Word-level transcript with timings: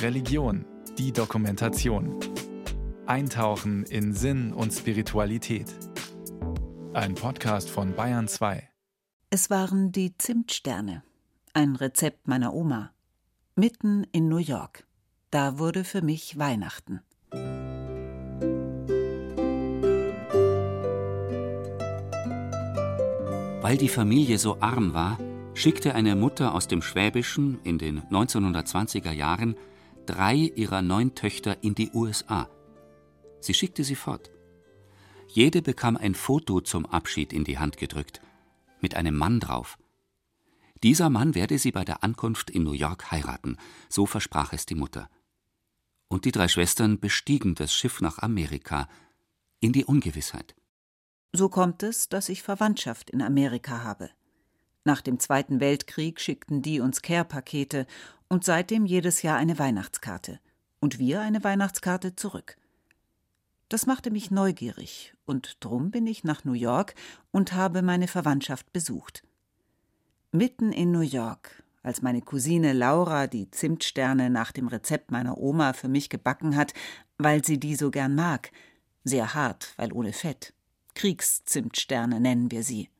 Religion, 0.00 0.64
die 0.98 1.12
Dokumentation. 1.12 2.18
Eintauchen 3.06 3.84
in 3.84 4.14
Sinn 4.14 4.52
und 4.52 4.72
Spiritualität. 4.72 5.66
Ein 6.92 7.14
Podcast 7.14 7.70
von 7.70 7.94
Bayern 7.94 8.28
2. 8.28 8.68
Es 9.30 9.48
waren 9.48 9.92
die 9.92 10.16
Zimtsterne, 10.18 11.02
ein 11.54 11.76
Rezept 11.76 12.28
meiner 12.28 12.52
Oma, 12.52 12.92
mitten 13.56 14.04
in 14.12 14.28
New 14.28 14.38
York. 14.38 14.86
Da 15.30 15.58
wurde 15.58 15.84
für 15.84 16.02
mich 16.02 16.38
Weihnachten. 16.38 17.00
Weil 23.60 23.76
die 23.76 23.88
Familie 23.88 24.38
so 24.38 24.60
arm 24.60 24.92
war, 24.94 25.18
schickte 25.54 25.94
eine 25.94 26.16
Mutter 26.16 26.54
aus 26.54 26.66
dem 26.66 26.82
Schwäbischen 26.82 27.60
in 27.62 27.78
den 27.78 28.02
1920er 28.02 29.12
Jahren 29.12 29.56
drei 30.06 30.34
ihrer 30.34 30.82
neun 30.82 31.14
Töchter 31.14 31.62
in 31.62 31.74
die 31.74 31.90
USA. 31.92 32.48
Sie 33.40 33.54
schickte 33.54 33.84
sie 33.84 33.94
fort. 33.94 34.30
Jede 35.28 35.62
bekam 35.62 35.96
ein 35.96 36.14
Foto 36.14 36.60
zum 36.60 36.86
Abschied 36.86 37.32
in 37.32 37.44
die 37.44 37.58
Hand 37.58 37.76
gedrückt, 37.76 38.20
mit 38.80 38.96
einem 38.96 39.16
Mann 39.16 39.40
drauf. 39.40 39.78
Dieser 40.82 41.10
Mann 41.10 41.34
werde 41.34 41.58
sie 41.58 41.70
bei 41.70 41.84
der 41.84 42.02
Ankunft 42.02 42.50
in 42.50 42.64
New 42.64 42.72
York 42.72 43.10
heiraten, 43.10 43.56
so 43.88 44.04
versprach 44.06 44.52
es 44.52 44.66
die 44.66 44.74
Mutter. 44.74 45.08
Und 46.08 46.24
die 46.24 46.32
drei 46.32 46.48
Schwestern 46.48 46.98
bestiegen 46.98 47.54
das 47.54 47.72
Schiff 47.72 48.00
nach 48.00 48.18
Amerika, 48.18 48.88
in 49.60 49.72
die 49.72 49.84
Ungewissheit. 49.84 50.56
So 51.32 51.48
kommt 51.48 51.82
es, 51.82 52.08
dass 52.08 52.28
ich 52.28 52.42
Verwandtschaft 52.42 53.08
in 53.10 53.22
Amerika 53.22 53.84
habe. 53.84 54.10
Nach 54.84 55.00
dem 55.00 55.20
Zweiten 55.20 55.60
Weltkrieg 55.60 56.20
schickten 56.20 56.62
die 56.62 56.80
uns 56.80 57.02
Care-Pakete 57.02 57.86
und 58.28 58.44
seitdem 58.44 58.84
jedes 58.84 59.22
Jahr 59.22 59.36
eine 59.36 59.58
Weihnachtskarte. 59.58 60.40
Und 60.80 60.98
wir 60.98 61.20
eine 61.20 61.44
Weihnachtskarte 61.44 62.16
zurück. 62.16 62.56
Das 63.68 63.86
machte 63.86 64.10
mich 64.10 64.30
neugierig, 64.30 65.14
und 65.24 65.56
drum 65.60 65.90
bin 65.90 66.06
ich 66.06 66.24
nach 66.24 66.44
New 66.44 66.52
York 66.52 66.94
und 67.30 67.54
habe 67.54 67.80
meine 67.80 68.08
Verwandtschaft 68.08 68.72
besucht. 68.72 69.22
Mitten 70.30 70.72
in 70.72 70.90
New 70.90 71.00
York, 71.00 71.62
als 71.82 72.02
meine 72.02 72.20
Cousine 72.20 72.72
Laura 72.72 73.28
die 73.28 73.50
Zimtsterne 73.50 74.28
nach 74.28 74.52
dem 74.52 74.68
Rezept 74.68 75.10
meiner 75.10 75.38
Oma 75.38 75.72
für 75.72 75.88
mich 75.88 76.10
gebacken 76.10 76.56
hat, 76.56 76.74
weil 77.16 77.44
sie 77.44 77.58
die 77.58 77.76
so 77.76 77.90
gern 77.90 78.14
mag, 78.14 78.50
sehr 79.04 79.34
hart, 79.34 79.72
weil 79.76 79.92
ohne 79.92 80.12
Fett. 80.12 80.52
Kriegszimtsterne 80.94 82.20
nennen 82.20 82.50
wir 82.50 82.64
sie. 82.64 82.90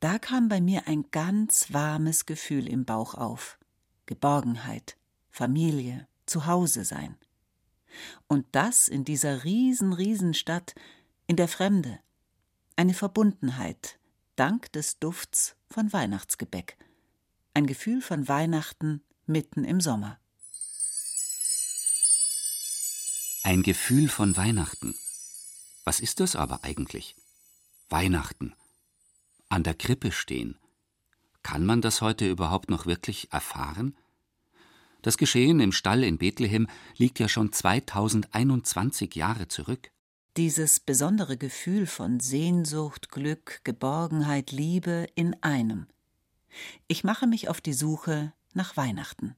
Da 0.00 0.18
kam 0.18 0.48
bei 0.48 0.62
mir 0.62 0.86
ein 0.88 1.10
ganz 1.10 1.74
warmes 1.74 2.24
Gefühl 2.24 2.66
im 2.66 2.86
Bauch 2.86 3.14
auf. 3.14 3.58
Geborgenheit, 4.06 4.96
Familie, 5.28 6.08
Zuhause 6.24 6.86
sein. 6.86 7.16
Und 8.26 8.46
das 8.52 8.88
in 8.88 9.04
dieser 9.04 9.44
riesen, 9.44 9.92
riesen 9.92 10.32
Stadt, 10.32 10.74
in 11.26 11.36
der 11.36 11.48
Fremde. 11.48 12.00
Eine 12.76 12.94
Verbundenheit, 12.94 13.98
dank 14.36 14.72
des 14.72 14.98
Dufts 14.98 15.54
von 15.68 15.92
Weihnachtsgebäck. 15.92 16.78
Ein 17.52 17.66
Gefühl 17.66 18.00
von 18.00 18.26
Weihnachten 18.26 19.02
mitten 19.26 19.64
im 19.64 19.82
Sommer. 19.82 20.18
Ein 23.42 23.62
Gefühl 23.62 24.08
von 24.08 24.36
Weihnachten. 24.36 24.94
Was 25.84 26.00
ist 26.00 26.20
das 26.20 26.36
aber 26.36 26.64
eigentlich? 26.64 27.16
Weihnachten. 27.90 28.54
An 29.50 29.64
der 29.64 29.74
Krippe 29.74 30.12
stehen. 30.12 30.58
Kann 31.42 31.66
man 31.66 31.80
das 31.80 32.00
heute 32.02 32.28
überhaupt 32.30 32.70
noch 32.70 32.86
wirklich 32.86 33.32
erfahren? 33.32 33.96
Das 35.02 35.18
Geschehen 35.18 35.58
im 35.58 35.72
Stall 35.72 36.04
in 36.04 36.18
Bethlehem 36.18 36.68
liegt 36.96 37.18
ja 37.18 37.28
schon 37.28 37.52
2021 37.52 39.16
Jahre 39.16 39.48
zurück. 39.48 39.90
Dieses 40.36 40.78
besondere 40.78 41.36
Gefühl 41.36 41.86
von 41.86 42.20
Sehnsucht, 42.20 43.10
Glück, 43.10 43.60
Geborgenheit, 43.64 44.52
Liebe 44.52 45.08
in 45.16 45.34
einem. 45.42 45.88
Ich 46.86 47.02
mache 47.02 47.26
mich 47.26 47.48
auf 47.48 47.60
die 47.60 47.72
Suche 47.72 48.32
nach 48.54 48.76
Weihnachten. 48.76 49.34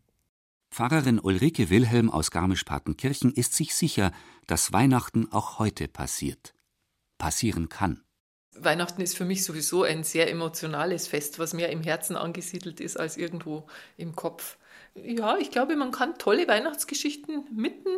Pfarrerin 0.71 1.21
Ulrike 1.21 1.71
Wilhelm 1.71 2.11
aus 2.11 2.31
Garmisch-Partenkirchen 2.31 3.33
ist 3.33 3.55
sich 3.55 3.75
sicher, 3.75 4.13
dass 4.47 4.75
Weihnachten 4.75 5.33
auch 5.33 5.59
heute 5.59 5.89
passiert. 5.89 6.55
Passieren 7.17 7.71
kann. 7.71 8.03
Weihnachten 8.65 9.01
ist 9.01 9.17
für 9.17 9.25
mich 9.25 9.45
sowieso 9.45 9.83
ein 9.83 10.05
sehr 10.05 10.31
emotionales 10.31 11.09
Fest, 11.09 11.39
was 11.39 11.55
mehr 11.55 11.71
im 11.71 11.83
Herzen 11.83 12.17
angesiedelt 12.17 12.81
ist 12.81 12.99
als 12.99 13.17
irgendwo 13.17 13.67
im 13.97 14.15
Kopf. 14.15 14.57
Ja, 14.95 15.39
ich 15.39 15.51
glaube, 15.51 15.77
man 15.77 15.91
kann 15.91 16.19
tolle 16.19 16.47
Weihnachtsgeschichten 16.49 17.45
mitten 17.55 17.91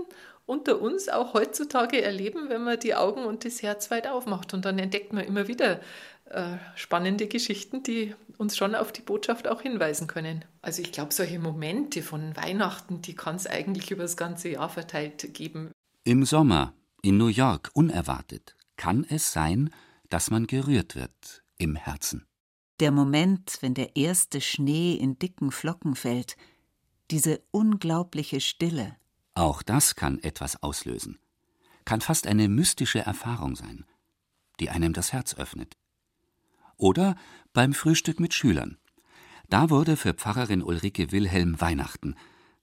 unter 0.46 0.80
uns 0.80 1.08
auch 1.08 1.34
heutzutage 1.34 2.02
erleben, 2.02 2.48
wenn 2.48 2.62
man 2.62 2.78
die 2.78 2.94
Augen 2.94 3.24
und 3.24 3.44
das 3.44 3.62
Herz 3.62 3.90
weit 3.90 4.06
aufmacht. 4.06 4.52
Und 4.52 4.64
dann 4.64 4.78
entdeckt 4.78 5.12
man 5.12 5.24
immer 5.24 5.48
wieder 5.48 5.80
äh, 6.26 6.56
spannende 6.74 7.26
Geschichten, 7.26 7.82
die 7.82 8.14
uns 8.36 8.56
schon 8.56 8.74
auf 8.74 8.92
die 8.92 9.02
Botschaft 9.02 9.48
auch 9.48 9.62
hinweisen 9.62 10.06
können. 10.06 10.44
Also 10.60 10.82
ich 10.82 10.92
glaube, 10.92 11.14
solche 11.14 11.38
Momente 11.38 12.02
von 12.02 12.36
Weihnachten, 12.36 13.00
die 13.02 13.14
kann 13.14 13.36
es 13.36 13.46
eigentlich 13.46 13.90
über 13.90 14.02
das 14.02 14.16
ganze 14.16 14.50
Jahr 14.50 14.68
verteilt 14.68 15.32
geben. 15.34 15.70
Im 16.04 16.24
Sommer, 16.24 16.74
in 17.02 17.16
New 17.16 17.28
York, 17.28 17.70
unerwartet, 17.74 18.54
kann 18.76 19.06
es 19.08 19.32
sein, 19.32 19.70
dass 20.14 20.30
man 20.30 20.46
gerührt 20.46 20.94
wird 20.94 21.42
im 21.58 21.74
Herzen. 21.74 22.24
Der 22.78 22.92
Moment, 22.92 23.58
wenn 23.62 23.74
der 23.74 23.96
erste 23.96 24.40
Schnee 24.40 24.94
in 24.94 25.18
dicken 25.18 25.50
Flocken 25.50 25.96
fällt, 25.96 26.36
diese 27.10 27.42
unglaubliche 27.50 28.40
Stille. 28.40 28.94
Auch 29.34 29.60
das 29.60 29.96
kann 29.96 30.20
etwas 30.20 30.62
auslösen, 30.62 31.18
kann 31.84 32.00
fast 32.00 32.28
eine 32.28 32.48
mystische 32.48 33.00
Erfahrung 33.00 33.56
sein, 33.56 33.86
die 34.60 34.70
einem 34.70 34.92
das 34.92 35.12
Herz 35.12 35.34
öffnet. 35.34 35.76
Oder 36.76 37.16
beim 37.52 37.72
Frühstück 37.72 38.20
mit 38.20 38.34
Schülern. 38.34 38.78
Da 39.48 39.68
wurde 39.68 39.96
für 39.96 40.14
Pfarrerin 40.14 40.62
Ulrike 40.62 41.10
Wilhelm 41.10 41.60
Weihnachten. 41.60 42.14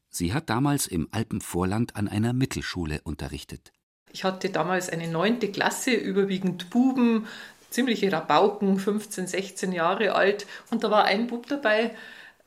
Sie 0.07 0.33
hat 0.33 0.49
damals 0.49 0.87
im 0.87 1.09
Alpenvorland 1.11 1.97
an 1.97 2.07
einer 2.07 2.31
Mittelschule 2.31 3.01
unterrichtet. 3.01 3.73
Ich 4.13 4.23
hatte 4.23 4.49
damals 4.49 4.89
eine 4.89 5.07
neunte 5.07 5.51
Klasse, 5.51 5.91
überwiegend 5.91 6.69
Buben, 6.69 7.27
ziemliche 7.69 8.11
Rabauken, 8.11 8.77
15, 8.77 9.27
16 9.27 9.71
Jahre 9.71 10.13
alt. 10.13 10.45
Und 10.69 10.83
da 10.83 10.91
war 10.91 11.05
ein 11.05 11.27
Bub 11.27 11.47
dabei, 11.47 11.95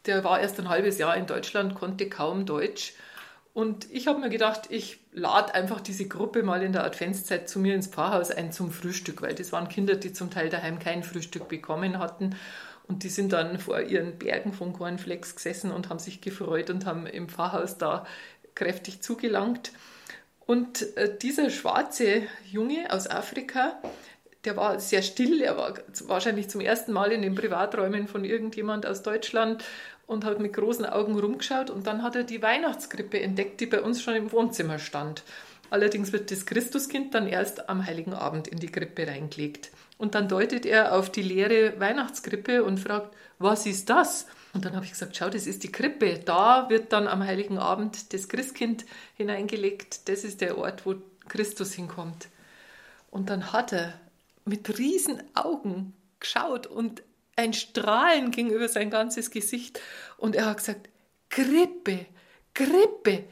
der 0.06 0.22
war 0.22 0.40
erst 0.40 0.60
ein 0.60 0.68
halbes 0.68 0.98
Jahr 0.98 1.16
in 1.16 1.26
Deutschland, 1.26 1.74
konnte 1.74 2.08
kaum 2.08 2.46
Deutsch. 2.46 2.94
Und 3.54 3.90
ich 3.92 4.08
habe 4.08 4.18
mir 4.18 4.30
gedacht, 4.30 4.62
ich 4.68 4.98
lade 5.12 5.54
einfach 5.54 5.80
diese 5.80 6.08
Gruppe 6.08 6.42
mal 6.42 6.62
in 6.62 6.72
der 6.72 6.84
Adventszeit 6.84 7.48
zu 7.48 7.60
mir 7.60 7.74
ins 7.74 7.86
Pfarrhaus 7.86 8.30
ein 8.30 8.52
zum 8.52 8.72
Frühstück, 8.72 9.22
weil 9.22 9.34
das 9.34 9.52
waren 9.52 9.68
Kinder, 9.68 9.94
die 9.94 10.12
zum 10.12 10.30
Teil 10.30 10.50
daheim 10.50 10.80
kein 10.80 11.04
Frühstück 11.04 11.48
bekommen 11.48 12.00
hatten. 12.00 12.34
Und 12.86 13.04
die 13.04 13.08
sind 13.08 13.32
dann 13.32 13.58
vor 13.58 13.80
ihren 13.80 14.18
Bergen 14.18 14.52
von 14.52 14.72
Cornflakes 14.72 15.36
gesessen 15.36 15.70
und 15.70 15.88
haben 15.88 16.00
sich 16.00 16.20
gefreut 16.20 16.68
und 16.68 16.84
haben 16.84 17.06
im 17.06 17.28
Pfarrhaus 17.28 17.78
da 17.78 18.04
kräftig 18.54 19.02
zugelangt. 19.02 19.72
Und 20.46 20.96
äh, 20.96 21.16
dieser 21.16 21.50
schwarze 21.50 22.22
Junge 22.50 22.90
aus 22.90 23.08
Afrika, 23.08 23.80
der 24.44 24.56
war 24.56 24.78
sehr 24.78 25.02
still, 25.02 25.40
er 25.40 25.56
war 25.56 25.74
wahrscheinlich 26.06 26.48
zum 26.48 26.60
ersten 26.60 26.92
Mal 26.92 27.12
in 27.12 27.22
den 27.22 27.34
Privaträumen 27.34 28.08
von 28.08 28.24
irgendjemand 28.24 28.84
aus 28.84 29.02
Deutschland 29.02 29.64
und 30.06 30.24
hat 30.24 30.40
mit 30.40 30.52
großen 30.52 30.84
Augen 30.84 31.18
rumgeschaut 31.18 31.70
und 31.70 31.86
dann 31.86 32.02
hat 32.02 32.14
er 32.14 32.24
die 32.24 32.42
Weihnachtskrippe 32.42 33.20
entdeckt, 33.20 33.60
die 33.60 33.66
bei 33.66 33.80
uns 33.80 34.02
schon 34.02 34.14
im 34.14 34.32
Wohnzimmer 34.32 34.78
stand. 34.78 35.22
Allerdings 35.70 36.12
wird 36.12 36.30
das 36.30 36.44
Christuskind 36.44 37.14
dann 37.14 37.26
erst 37.26 37.68
am 37.70 37.86
Heiligen 37.86 38.12
Abend 38.12 38.46
in 38.46 38.58
die 38.58 38.70
Krippe 38.70 39.06
reingelegt. 39.06 39.70
Und 39.96 40.14
dann 40.14 40.28
deutet 40.28 40.66
er 40.66 40.94
auf 40.94 41.10
die 41.10 41.22
leere 41.22 41.80
Weihnachtskrippe 41.80 42.62
und 42.64 42.78
fragt, 42.78 43.14
was 43.38 43.64
ist 43.64 43.88
das? 43.88 44.26
Und 44.54 44.64
dann 44.64 44.76
habe 44.76 44.84
ich 44.84 44.92
gesagt, 44.92 45.16
schau, 45.16 45.28
das 45.28 45.46
ist 45.46 45.64
die 45.64 45.72
Krippe. 45.72 46.20
Da 46.24 46.70
wird 46.70 46.92
dann 46.92 47.08
am 47.08 47.24
Heiligen 47.24 47.58
Abend 47.58 48.12
das 48.12 48.28
Christkind 48.28 48.86
hineingelegt. 49.16 50.08
Das 50.08 50.22
ist 50.22 50.40
der 50.40 50.56
Ort, 50.56 50.86
wo 50.86 50.94
Christus 51.28 51.72
hinkommt. 51.74 52.28
Und 53.10 53.30
dann 53.30 53.52
hat 53.52 53.72
er 53.72 53.98
mit 54.44 54.78
riesen 54.78 55.22
Augen 55.34 55.92
geschaut 56.20 56.66
und 56.66 57.02
ein 57.36 57.52
Strahlen 57.52 58.30
ging 58.30 58.50
über 58.50 58.68
sein 58.68 58.90
ganzes 58.90 59.30
Gesicht. 59.30 59.80
Und 60.18 60.36
er 60.36 60.46
hat 60.46 60.58
gesagt, 60.58 60.88
Krippe, 61.28 62.06
Krippe. 62.54 63.24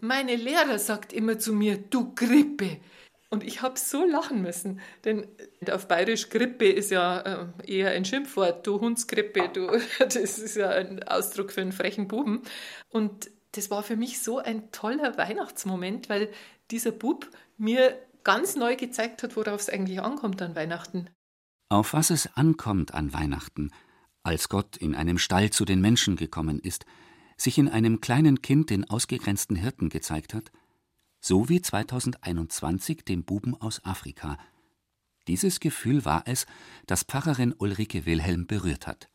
Meine 0.00 0.34
Lehrer 0.34 0.78
sagt 0.78 1.12
immer 1.12 1.38
zu 1.38 1.52
mir, 1.52 1.78
du 1.78 2.12
Grippe. 2.14 2.78
Und 3.28 3.42
ich 3.42 3.60
habe 3.60 3.78
so 3.78 4.04
lachen 4.04 4.40
müssen, 4.42 4.80
denn 5.04 5.26
auf 5.70 5.88
Bayerisch 5.88 6.28
Grippe 6.30 6.66
ist 6.68 6.90
ja 6.90 7.20
äh, 7.20 7.46
eher 7.66 7.90
ein 7.90 8.04
Schimpfwort. 8.04 8.66
Du 8.66 8.80
Hundskrippe, 8.80 9.48
du, 9.48 9.66
das 9.98 10.16
ist 10.16 10.56
ja 10.56 10.70
ein 10.70 11.02
Ausdruck 11.02 11.52
für 11.52 11.60
einen 11.60 11.72
frechen 11.72 12.06
Buben. 12.06 12.42
Und 12.88 13.30
das 13.52 13.70
war 13.70 13.82
für 13.82 13.96
mich 13.96 14.20
so 14.20 14.38
ein 14.38 14.70
toller 14.70 15.16
Weihnachtsmoment, 15.16 16.08
weil 16.08 16.30
dieser 16.70 16.92
Bub 16.92 17.28
mir 17.56 17.98
ganz 18.22 18.56
neu 18.56 18.76
gezeigt 18.76 19.22
hat, 19.22 19.36
worauf 19.36 19.60
es 19.60 19.68
eigentlich 19.68 20.00
ankommt 20.00 20.42
an 20.42 20.54
Weihnachten. 20.54 21.08
Auf 21.68 21.94
was 21.94 22.10
es 22.10 22.36
ankommt 22.36 22.94
an 22.94 23.12
Weihnachten, 23.12 23.72
als 24.22 24.48
Gott 24.48 24.76
in 24.76 24.94
einem 24.94 25.18
Stall 25.18 25.50
zu 25.50 25.64
den 25.64 25.80
Menschen 25.80 26.16
gekommen 26.16 26.60
ist, 26.60 26.86
sich 27.36 27.58
in 27.58 27.68
einem 27.68 28.00
kleinen 28.00 28.42
Kind 28.42 28.70
den 28.70 28.88
ausgegrenzten 28.88 29.56
Hirten 29.56 29.88
gezeigt 29.88 30.32
hat, 30.34 30.52
so 31.26 31.48
wie 31.48 31.60
2021 31.60 33.04
dem 33.04 33.24
Buben 33.24 33.60
aus 33.60 33.84
Afrika. 33.84 34.38
Dieses 35.26 35.58
Gefühl 35.58 36.04
war 36.04 36.22
es, 36.26 36.46
das 36.86 37.02
Pfarrerin 37.02 37.52
Ulrike 37.58 38.06
Wilhelm 38.06 38.46
berührt 38.46 38.86
hat. 38.86 39.08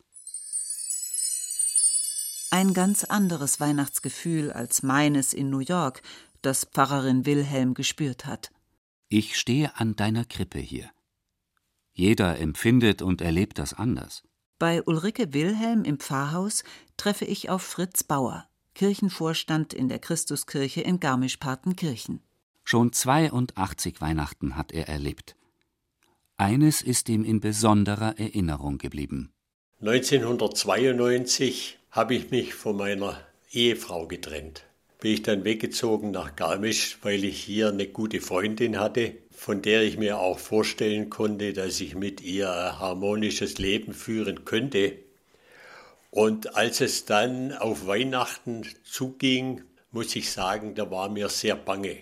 Ein 2.50 2.74
ganz 2.74 3.04
anderes 3.04 3.60
Weihnachtsgefühl 3.60 4.52
als 4.52 4.82
meines 4.82 5.32
in 5.32 5.48
New 5.48 5.60
York, 5.60 6.02
das 6.42 6.66
Pfarrerin 6.66 7.24
Wilhelm 7.24 7.72
gespürt 7.72 8.26
hat. 8.26 8.52
Ich 9.08 9.38
stehe 9.38 9.74
an 9.76 9.96
deiner 9.96 10.26
Krippe 10.26 10.58
hier. 10.58 10.90
Jeder 11.94 12.38
empfindet 12.38 13.00
und 13.00 13.22
erlebt 13.22 13.58
das 13.58 13.72
anders. 13.72 14.22
Bei 14.58 14.82
Ulrike 14.82 15.32
Wilhelm 15.32 15.84
im 15.84 15.98
Pfarrhaus 15.98 16.62
treffe 16.98 17.24
ich 17.24 17.48
auf 17.48 17.62
Fritz 17.62 18.04
Bauer, 18.04 18.46
Kirchenvorstand 18.74 19.74
in 19.74 19.88
der 19.88 19.98
Christuskirche 19.98 20.80
in 20.80 21.00
Garmisch-Partenkirchen. 21.00 22.20
Schon 22.64 22.92
82 22.92 24.00
Weihnachten 24.00 24.56
hat 24.56 24.72
er 24.72 24.88
erlebt. 24.88 25.36
Eines 26.36 26.82
ist 26.82 27.08
ihm 27.08 27.24
in 27.24 27.40
besonderer 27.40 28.18
Erinnerung 28.18 28.78
geblieben. 28.78 29.32
1992 29.80 31.78
habe 31.90 32.14
ich 32.14 32.30
mich 32.30 32.54
von 32.54 32.76
meiner 32.76 33.20
Ehefrau 33.50 34.06
getrennt. 34.06 34.64
Bin 35.00 35.12
ich 35.14 35.22
dann 35.22 35.44
weggezogen 35.44 36.12
nach 36.12 36.36
Garmisch, 36.36 36.98
weil 37.02 37.24
ich 37.24 37.42
hier 37.42 37.70
eine 37.70 37.88
gute 37.88 38.20
Freundin 38.20 38.78
hatte, 38.78 39.14
von 39.32 39.60
der 39.60 39.82
ich 39.82 39.98
mir 39.98 40.20
auch 40.20 40.38
vorstellen 40.38 41.10
konnte, 41.10 41.52
dass 41.52 41.80
ich 41.80 41.96
mit 41.96 42.20
ihr 42.20 42.50
ein 42.52 42.78
harmonisches 42.78 43.58
Leben 43.58 43.92
führen 43.92 44.44
könnte. 44.44 44.94
Und 46.12 46.54
als 46.54 46.80
es 46.80 47.04
dann 47.04 47.52
auf 47.52 47.88
Weihnachten 47.88 48.64
zuging, 48.84 49.64
muss 49.90 50.14
ich 50.14 50.30
sagen, 50.30 50.76
da 50.76 50.88
war 50.92 51.08
mir 51.08 51.28
sehr 51.28 51.56
bange, 51.56 51.96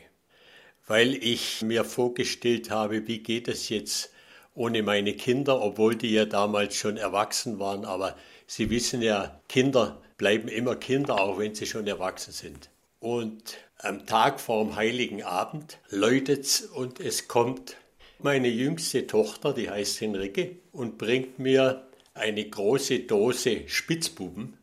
weil 0.86 1.14
ich 1.14 1.62
mir 1.62 1.84
vorgestellt 1.84 2.70
habe, 2.70 3.06
wie 3.06 3.20
geht 3.20 3.48
es 3.48 3.70
jetzt 3.70 4.12
ohne 4.54 4.82
meine 4.82 5.14
Kinder, 5.14 5.62
obwohl 5.62 5.96
die 5.96 6.10
ja 6.10 6.26
damals 6.26 6.74
schon 6.76 6.98
erwachsen 6.98 7.58
waren, 7.58 7.86
aber 7.86 8.16
Sie 8.52 8.68
wissen 8.68 9.00
ja, 9.00 9.40
Kinder 9.48 10.02
bleiben 10.16 10.48
immer 10.48 10.74
Kinder, 10.74 11.20
auch 11.20 11.38
wenn 11.38 11.54
sie 11.54 11.66
schon 11.66 11.86
erwachsen 11.86 12.32
sind. 12.32 12.68
Und 12.98 13.58
am 13.78 14.06
Tag 14.06 14.40
vorm 14.40 14.74
Heiligen 14.74 15.22
Abend 15.22 15.78
läutet's 15.88 16.62
und 16.62 16.98
es 16.98 17.28
kommt 17.28 17.76
meine 18.18 18.48
jüngste 18.48 19.06
Tochter, 19.06 19.54
die 19.54 19.70
heißt 19.70 20.00
Henrike, 20.00 20.56
und 20.72 20.98
bringt 20.98 21.38
mir 21.38 21.86
eine 22.14 22.48
große 22.48 23.00
Dose 23.00 23.68
Spitzbuben. 23.68 24.58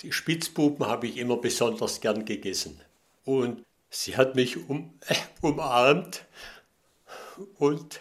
Die 0.00 0.12
Spitzbuben 0.12 0.86
habe 0.86 1.06
ich 1.06 1.16
immer 1.16 1.36
besonders 1.36 2.00
gern 2.00 2.24
gegessen. 2.24 2.80
Und 3.24 3.64
sie 3.90 4.16
hat 4.16 4.34
mich 4.34 4.68
um, 4.68 4.98
äh, 5.06 5.14
umarmt 5.40 6.24
und 7.58 8.00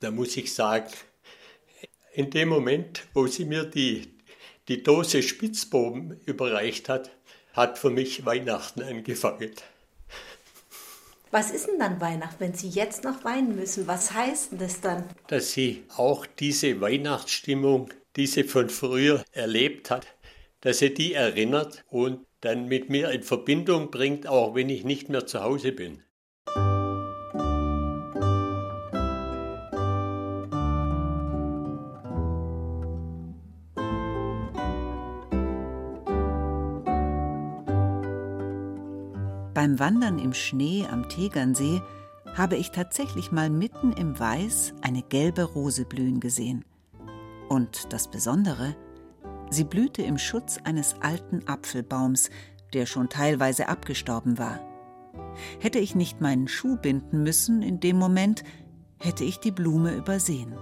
da 0.00 0.10
muss 0.10 0.36
ich 0.36 0.54
sagen, 0.54 0.90
in 2.12 2.30
dem 2.30 2.48
Moment, 2.48 3.04
wo 3.12 3.26
sie 3.26 3.44
mir 3.44 3.64
die 3.64 4.16
die 4.68 4.82
Dose 4.82 5.22
Spitzbuben 5.22 6.20
überreicht 6.26 6.88
hat, 6.88 7.10
hat 7.52 7.78
für 7.78 7.90
mich 7.90 8.26
Weihnachten 8.26 8.82
angefangen. 8.82 9.52
Was 11.30 11.50
ist 11.50 11.66
denn 11.66 11.78
dann 11.78 12.00
Weihnachten, 12.00 12.36
wenn 12.38 12.54
Sie 12.54 12.68
jetzt 12.68 13.04
noch 13.04 13.24
weinen 13.24 13.56
müssen? 13.56 13.86
Was 13.86 14.12
heißt 14.12 14.52
denn 14.52 14.58
das 14.58 14.80
dann? 14.80 15.04
Dass 15.26 15.52
sie 15.52 15.84
auch 15.96 16.24
diese 16.24 16.80
Weihnachtsstimmung, 16.80 17.90
die 18.16 18.26
sie 18.26 18.44
von 18.44 18.68
früher 18.68 19.24
erlebt 19.32 19.90
hat, 19.90 20.06
dass 20.60 20.78
sie 20.78 20.92
die 20.92 21.12
erinnert 21.12 21.84
und 21.88 22.26
dann 22.40 22.66
mit 22.66 22.90
mir 22.90 23.10
in 23.10 23.22
Verbindung 23.22 23.90
bringt, 23.90 24.26
auch 24.26 24.54
wenn 24.54 24.70
ich 24.70 24.84
nicht 24.84 25.08
mehr 25.08 25.26
zu 25.26 25.42
Hause 25.42 25.72
bin. 25.72 26.02
Beim 39.54 39.78
Wandern 39.78 40.18
im 40.18 40.34
Schnee 40.34 40.84
am 40.90 41.08
Tegernsee 41.08 41.80
habe 42.34 42.56
ich 42.56 42.70
tatsächlich 42.70 43.32
mal 43.32 43.50
mitten 43.50 43.92
im 43.94 44.18
Weiß 44.18 44.74
eine 44.82 45.02
gelbe 45.02 45.44
Rose 45.44 45.86
blühen 45.86 46.20
gesehen. 46.20 46.64
Und 47.48 47.92
das 47.92 48.10
Besondere, 48.10 48.76
sie 49.50 49.64
blühte 49.64 50.02
im 50.02 50.18
Schutz 50.18 50.58
eines 50.64 50.94
alten 51.00 51.46
Apfelbaums, 51.46 52.30
der 52.72 52.86
schon 52.86 53.08
teilweise 53.08 53.68
abgestorben 53.68 54.38
war. 54.38 54.60
Hätte 55.60 55.78
ich 55.78 55.94
nicht 55.94 56.20
meinen 56.20 56.48
Schuh 56.48 56.76
binden 56.76 57.22
müssen 57.22 57.62
in 57.62 57.80
dem 57.80 57.98
Moment, 57.98 58.42
hätte 58.98 59.24
ich 59.24 59.38
die 59.38 59.52
Blume 59.52 59.94
übersehen. 59.94 60.54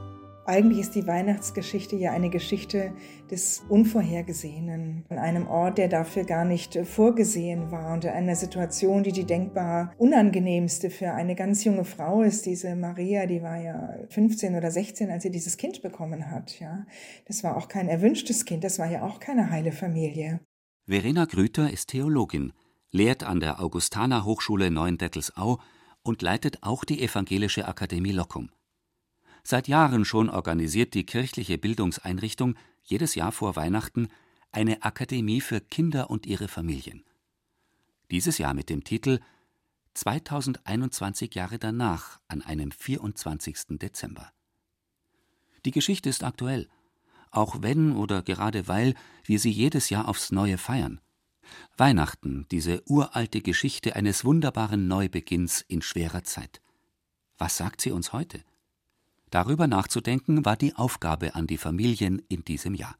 Eigentlich 0.46 0.80
ist 0.80 0.94
die 0.94 1.06
Weihnachtsgeschichte 1.06 1.96
ja 1.96 2.12
eine 2.12 2.28
Geschichte 2.28 2.92
des 3.30 3.64
Unvorhergesehenen, 3.70 5.06
an 5.08 5.18
einem 5.18 5.46
Ort, 5.46 5.78
der 5.78 5.88
dafür 5.88 6.24
gar 6.24 6.44
nicht 6.44 6.78
vorgesehen 6.84 7.70
war 7.70 7.94
und 7.94 8.04
in 8.04 8.10
einer 8.10 8.36
Situation, 8.36 9.02
die 9.02 9.12
die 9.12 9.24
denkbar 9.24 9.94
unangenehmste 9.96 10.90
für 10.90 11.12
eine 11.12 11.34
ganz 11.34 11.64
junge 11.64 11.84
Frau 11.84 12.20
ist. 12.20 12.44
Diese 12.44 12.76
Maria, 12.76 13.24
die 13.24 13.42
war 13.42 13.58
ja 13.58 13.94
15 14.10 14.54
oder 14.54 14.70
16, 14.70 15.10
als 15.10 15.22
sie 15.22 15.30
dieses 15.30 15.56
Kind 15.56 15.80
bekommen 15.80 16.30
hat. 16.30 16.60
Ja, 16.60 16.84
das 17.26 17.42
war 17.42 17.56
auch 17.56 17.68
kein 17.68 17.88
erwünschtes 17.88 18.44
Kind, 18.44 18.64
das 18.64 18.78
war 18.78 18.90
ja 18.90 19.02
auch 19.02 19.20
keine 19.20 19.48
heile 19.48 19.72
Familie. 19.72 20.40
Verena 20.86 21.24
Grüter 21.24 21.70
ist 21.70 21.88
Theologin, 21.88 22.52
lehrt 22.90 23.24
an 23.24 23.40
der 23.40 23.62
Augustaner 23.62 24.26
Hochschule 24.26 24.70
Neuendettelsau 24.70 25.58
und 26.02 26.20
leitet 26.20 26.58
auch 26.62 26.84
die 26.84 27.02
Evangelische 27.02 27.66
Akademie 27.66 28.12
Lockum. 28.12 28.50
Seit 29.46 29.68
Jahren 29.68 30.06
schon 30.06 30.30
organisiert 30.30 30.94
die 30.94 31.04
kirchliche 31.04 31.58
Bildungseinrichtung 31.58 32.56
jedes 32.82 33.14
Jahr 33.14 33.30
vor 33.30 33.56
Weihnachten 33.56 34.08
eine 34.52 34.82
Akademie 34.82 35.42
für 35.42 35.60
Kinder 35.60 36.08
und 36.08 36.24
ihre 36.24 36.48
Familien. 36.48 37.04
Dieses 38.10 38.38
Jahr 38.38 38.54
mit 38.54 38.70
dem 38.70 38.84
Titel 38.84 39.20
2021 39.92 41.34
Jahre 41.34 41.58
danach 41.58 42.20
an 42.26 42.40
einem 42.40 42.70
24. 42.70 43.78
Dezember. 43.78 44.32
Die 45.66 45.72
Geschichte 45.72 46.08
ist 46.08 46.24
aktuell, 46.24 46.70
auch 47.30 47.60
wenn 47.60 47.96
oder 47.96 48.22
gerade 48.22 48.66
weil 48.66 48.94
wir 49.24 49.38
sie 49.38 49.50
jedes 49.50 49.90
Jahr 49.90 50.08
aufs 50.08 50.32
Neue 50.32 50.56
feiern. 50.56 51.00
Weihnachten, 51.76 52.46
diese 52.50 52.82
uralte 52.86 53.42
Geschichte 53.42 53.94
eines 53.94 54.24
wunderbaren 54.24 54.88
Neubeginns 54.88 55.60
in 55.60 55.82
schwerer 55.82 56.24
Zeit. 56.24 56.62
Was 57.36 57.58
sagt 57.58 57.82
sie 57.82 57.90
uns 57.90 58.14
heute? 58.14 58.42
Darüber 59.34 59.66
nachzudenken 59.66 60.44
war 60.44 60.56
die 60.56 60.76
Aufgabe 60.76 61.34
an 61.34 61.48
die 61.48 61.58
Familien 61.58 62.22
in 62.28 62.44
diesem 62.44 62.72
Jahr. 62.72 62.96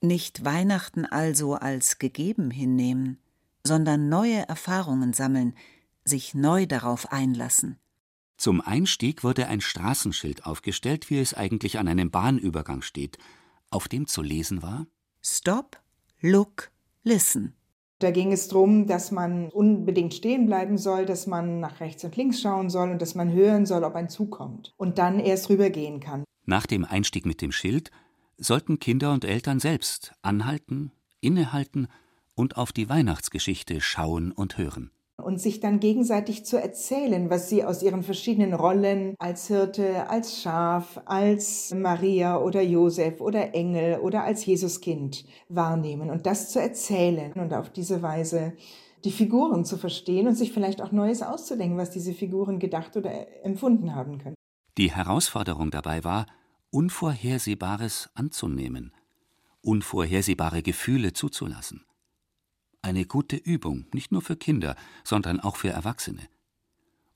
Nicht 0.00 0.44
Weihnachten 0.44 1.04
also 1.04 1.54
als 1.54 1.98
gegeben 1.98 2.52
hinnehmen, 2.52 3.18
sondern 3.64 4.08
neue 4.08 4.48
Erfahrungen 4.48 5.12
sammeln, 5.12 5.56
sich 6.04 6.36
neu 6.36 6.66
darauf 6.66 7.10
einlassen. 7.10 7.80
Zum 8.36 8.60
Einstieg 8.60 9.24
wurde 9.24 9.48
ein 9.48 9.60
Straßenschild 9.60 10.46
aufgestellt, 10.46 11.10
wie 11.10 11.18
es 11.18 11.34
eigentlich 11.34 11.80
an 11.80 11.88
einem 11.88 12.12
Bahnübergang 12.12 12.82
steht, 12.82 13.18
auf 13.68 13.88
dem 13.88 14.06
zu 14.06 14.22
lesen 14.22 14.62
war 14.62 14.86
Stop, 15.20 15.82
look, 16.20 16.70
listen. 17.02 17.55
Da 17.98 18.10
ging 18.10 18.32
es 18.32 18.48
darum, 18.48 18.86
dass 18.86 19.10
man 19.10 19.48
unbedingt 19.48 20.12
stehen 20.12 20.46
bleiben 20.46 20.76
soll, 20.76 21.06
dass 21.06 21.26
man 21.26 21.60
nach 21.60 21.80
rechts 21.80 22.04
und 22.04 22.14
links 22.16 22.40
schauen 22.40 22.68
soll 22.68 22.90
und 22.90 23.00
dass 23.00 23.14
man 23.14 23.32
hören 23.32 23.64
soll, 23.64 23.84
ob 23.84 23.94
ein 23.94 24.10
Zug 24.10 24.32
kommt 24.32 24.74
und 24.76 24.98
dann 24.98 25.18
erst 25.18 25.48
rübergehen 25.48 26.00
kann. 26.00 26.24
Nach 26.44 26.66
dem 26.66 26.84
Einstieg 26.84 27.24
mit 27.24 27.40
dem 27.40 27.52
Schild 27.52 27.90
sollten 28.36 28.78
Kinder 28.78 29.12
und 29.12 29.24
Eltern 29.24 29.60
selbst 29.60 30.12
anhalten, 30.20 30.92
innehalten 31.20 31.88
und 32.34 32.58
auf 32.58 32.72
die 32.72 32.88
Weihnachtsgeschichte 32.90 33.80
schauen 33.80 34.30
und 34.30 34.58
hören 34.58 34.90
und 35.22 35.40
sich 35.40 35.60
dann 35.60 35.80
gegenseitig 35.80 36.44
zu 36.44 36.60
erzählen, 36.60 37.30
was 37.30 37.48
sie 37.48 37.64
aus 37.64 37.82
ihren 37.82 38.02
verschiedenen 38.02 38.52
Rollen 38.52 39.14
als 39.18 39.48
Hirte, 39.48 40.08
als 40.10 40.40
Schaf, 40.42 41.00
als 41.06 41.74
Maria 41.74 42.38
oder 42.38 42.62
Josef 42.62 43.20
oder 43.20 43.54
Engel 43.54 43.98
oder 44.00 44.24
als 44.24 44.44
Jesuskind 44.44 45.24
wahrnehmen 45.48 46.10
und 46.10 46.26
das 46.26 46.50
zu 46.50 46.60
erzählen 46.60 47.32
und 47.32 47.54
auf 47.54 47.70
diese 47.70 48.02
Weise 48.02 48.52
die 49.04 49.10
Figuren 49.10 49.64
zu 49.64 49.78
verstehen 49.78 50.26
und 50.26 50.34
sich 50.34 50.52
vielleicht 50.52 50.82
auch 50.82 50.92
Neues 50.92 51.22
auszudenken, 51.22 51.78
was 51.78 51.90
diese 51.90 52.12
Figuren 52.12 52.58
gedacht 52.58 52.96
oder 52.96 53.44
empfunden 53.44 53.94
haben 53.94 54.18
können. 54.18 54.34
Die 54.78 54.90
Herausforderung 54.90 55.70
dabei 55.70 56.04
war, 56.04 56.26
Unvorhersehbares 56.70 58.10
anzunehmen, 58.14 58.92
unvorhersehbare 59.62 60.62
Gefühle 60.62 61.12
zuzulassen 61.14 61.86
eine 62.86 63.04
gute 63.04 63.36
Übung, 63.36 63.86
nicht 63.92 64.12
nur 64.12 64.22
für 64.22 64.36
Kinder, 64.36 64.76
sondern 65.02 65.40
auch 65.40 65.56
für 65.56 65.70
Erwachsene. 65.70 66.22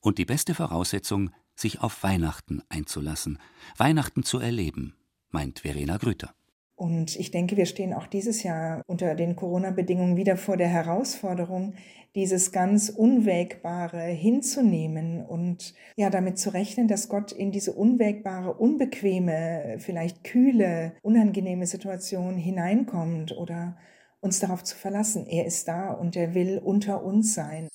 Und 0.00 0.18
die 0.18 0.24
beste 0.24 0.54
Voraussetzung, 0.54 1.30
sich 1.54 1.80
auf 1.80 2.02
Weihnachten 2.02 2.62
einzulassen, 2.68 3.38
Weihnachten 3.76 4.24
zu 4.24 4.40
erleben, 4.40 4.96
meint 5.30 5.60
Verena 5.60 5.96
Grüter. 5.98 6.34
Und 6.74 7.14
ich 7.16 7.30
denke, 7.30 7.56
wir 7.56 7.66
stehen 7.66 7.92
auch 7.92 8.06
dieses 8.06 8.42
Jahr 8.42 8.82
unter 8.86 9.14
den 9.14 9.36
Corona-Bedingungen 9.36 10.16
wieder 10.16 10.36
vor 10.36 10.56
der 10.56 10.68
Herausforderung, 10.68 11.74
dieses 12.14 12.50
ganz 12.50 12.88
Unwägbare 12.88 14.06
hinzunehmen 14.06 15.24
und 15.24 15.74
ja, 15.96 16.10
damit 16.10 16.38
zu 16.38 16.52
rechnen, 16.52 16.88
dass 16.88 17.08
Gott 17.08 17.30
in 17.30 17.52
diese 17.52 17.74
unwägbare, 17.74 18.54
unbequeme, 18.54 19.76
vielleicht 19.78 20.24
kühle, 20.24 20.94
unangenehme 21.02 21.66
Situation 21.66 22.36
hineinkommt 22.36 23.36
oder 23.36 23.76
uns 24.20 24.38
darauf 24.38 24.64
zu 24.64 24.76
verlassen. 24.76 25.26
Er 25.26 25.46
ist 25.46 25.66
da 25.68 25.90
und 25.90 26.16
er 26.16 26.34
will 26.34 26.58
unter 26.58 27.02
uns 27.02 27.34
sein. 27.34 27.68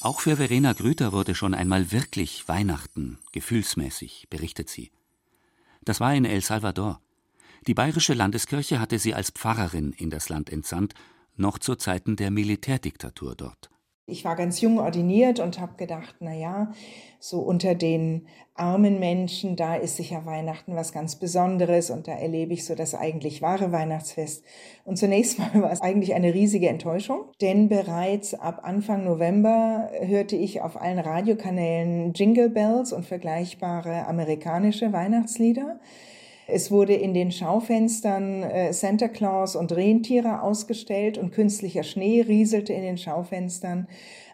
Auch 0.00 0.20
für 0.20 0.36
Verena 0.36 0.72
Grüter 0.72 1.12
wurde 1.12 1.34
schon 1.34 1.54
einmal 1.54 1.92
wirklich 1.92 2.48
Weihnachten, 2.48 3.18
gefühlsmäßig, 3.32 4.28
berichtet 4.30 4.70
sie. 4.70 4.90
Das 5.82 6.00
war 6.00 6.14
in 6.14 6.24
El 6.24 6.40
Salvador. 6.42 7.00
Die 7.66 7.74
bayerische 7.74 8.14
Landeskirche 8.14 8.80
hatte 8.80 8.98
sie 8.98 9.14
als 9.14 9.30
Pfarrerin 9.30 9.92
in 9.92 10.08
das 10.08 10.30
Land 10.30 10.48
entsandt, 10.50 10.94
noch 11.36 11.58
zu 11.58 11.74
Zeiten 11.76 12.16
der 12.16 12.30
Militärdiktatur 12.30 13.34
dort. 13.34 13.70
Ich 14.10 14.24
war 14.24 14.36
ganz 14.36 14.60
jung 14.60 14.78
ordiniert 14.78 15.40
und 15.40 15.60
habe 15.60 15.76
gedacht, 15.76 16.16
na 16.20 16.34
ja, 16.34 16.72
so 17.18 17.40
unter 17.40 17.74
den 17.74 18.26
armen 18.54 18.98
Menschen, 18.98 19.56
da 19.56 19.74
ist 19.74 19.96
sicher 19.96 20.26
Weihnachten 20.26 20.76
was 20.76 20.92
ganz 20.92 21.16
Besonderes 21.16 21.90
und 21.90 22.08
da 22.08 22.12
erlebe 22.12 22.52
ich 22.52 22.64
so 22.64 22.74
das 22.74 22.94
eigentlich 22.94 23.40
wahre 23.40 23.72
Weihnachtsfest. 23.72 24.44
Und 24.84 24.96
zunächst 24.96 25.38
mal 25.54 25.62
war 25.62 25.72
es 25.72 25.80
eigentlich 25.80 26.14
eine 26.14 26.34
riesige 26.34 26.68
Enttäuschung, 26.68 27.24
denn 27.40 27.68
bereits 27.68 28.34
ab 28.34 28.60
Anfang 28.62 29.04
November 29.04 29.90
hörte 30.00 30.36
ich 30.36 30.60
auf 30.60 30.80
allen 30.80 30.98
Radiokanälen 30.98 32.12
Jingle 32.12 32.50
Bells 32.50 32.92
und 32.92 33.06
vergleichbare 33.06 34.06
amerikanische 34.06 34.92
Weihnachtslieder. 34.92 35.80
Es 36.52 36.70
wurde 36.70 36.94
in 36.94 37.14
den 37.14 37.30
Schaufenstern 37.30 38.42
äh, 38.42 38.72
Santa 38.72 39.08
Claus 39.08 39.56
und 39.56 39.72
Rentiere 39.72 40.42
ausgestellt 40.42 41.18
und 41.18 41.32
künstlicher 41.32 41.82
Schnee 41.82 42.22
rieselte 42.22 42.72
in 42.72 42.82
den 42.82 42.98
Schaufenstern. 42.98 43.86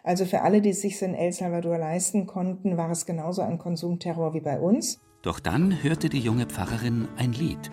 Also 0.03 0.25
für 0.25 0.41
alle, 0.41 0.61
die 0.61 0.69
es 0.69 0.81
sich 0.81 1.01
in 1.01 1.13
El 1.13 1.31
Salvador 1.31 1.77
leisten 1.77 2.27
konnten, 2.27 2.77
war 2.77 2.91
es 2.91 3.05
genauso 3.05 3.41
ein 3.41 3.57
Konsumterror 3.57 4.33
wie 4.33 4.41
bei 4.41 4.59
uns. 4.59 4.99
Doch 5.21 5.39
dann 5.39 5.83
hörte 5.83 6.09
die 6.09 6.19
junge 6.19 6.45
Pfarrerin 6.45 7.07
ein 7.17 7.33
Lied. 7.33 7.71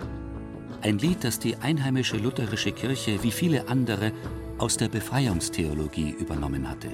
Ein 0.82 0.98
Lied, 0.98 1.24
das 1.24 1.38
die 1.38 1.56
einheimische 1.56 2.16
lutherische 2.16 2.72
Kirche 2.72 3.22
wie 3.22 3.30
viele 3.30 3.68
andere 3.68 4.12
aus 4.58 4.76
der 4.76 4.88
Befreiungstheologie 4.88 6.10
übernommen 6.10 6.68
hatte. 6.68 6.88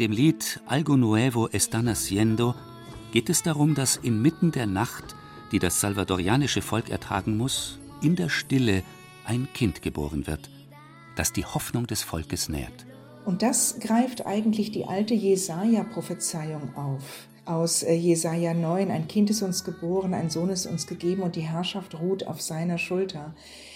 Dem 0.00 0.12
Lied 0.12 0.62
Algo 0.64 0.96
Nuevo 0.96 1.48
está 1.48 1.82
naciendo 1.82 2.54
geht 3.12 3.28
es 3.28 3.42
darum, 3.42 3.74
dass 3.74 3.96
inmitten 3.96 4.50
der 4.50 4.64
Nacht, 4.64 5.14
die 5.52 5.58
das 5.58 5.78
salvadorianische 5.80 6.62
Volk 6.62 6.88
ertragen 6.88 7.36
muss, 7.36 7.78
in 8.00 8.16
der 8.16 8.30
Stille 8.30 8.82
ein 9.26 9.46
Kind 9.52 9.82
geboren 9.82 10.26
wird, 10.26 10.48
das 11.16 11.34
die 11.34 11.44
Hoffnung 11.44 11.86
des 11.86 12.02
Volkes 12.02 12.48
nährt. 12.48 12.86
Und 13.26 13.42
das 13.42 13.78
greift 13.78 14.24
eigentlich 14.24 14.70
die 14.70 14.86
alte 14.86 15.12
Jesaja-Prophezeiung 15.12 16.74
auf. 16.76 17.28
Aus 17.44 17.82
äh, 17.82 17.92
Jesaja 17.92 18.54
9, 18.54 18.90
ein 18.90 19.06
Kind 19.06 19.28
ist 19.28 19.42
uns 19.42 19.64
geboren, 19.64 20.14
ein 20.14 20.30
Sohn 20.30 20.48
ist 20.48 20.64
uns 20.64 20.86
gegeben 20.86 21.20
und 21.20 21.36
die 21.36 21.42
Herrschaft 21.42 22.00
ruht 22.00 22.26
auf 22.26 22.40
seiner 22.40 22.78
Schulter. 22.78 23.34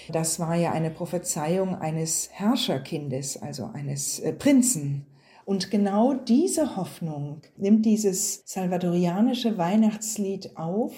Das 0.09 0.41
war 0.41 0.55
ja 0.55 0.73
eine 0.73 0.91
Prophezeiung 0.91 1.75
eines 1.75 2.31
Herrscherkindes, 2.33 3.43
also 3.43 3.69
eines 3.75 4.21
äh, 4.21 4.33
Prinzen. 4.33 5.05
Und 5.45 5.71
genau 5.71 6.15
diese 6.15 6.77
Hoffnung 6.77 7.43
nimmt 7.57 7.85
dieses 7.85 8.43
salvadorianische 8.47 9.59
Weihnachtslied 9.59 10.57
auf 10.57 10.95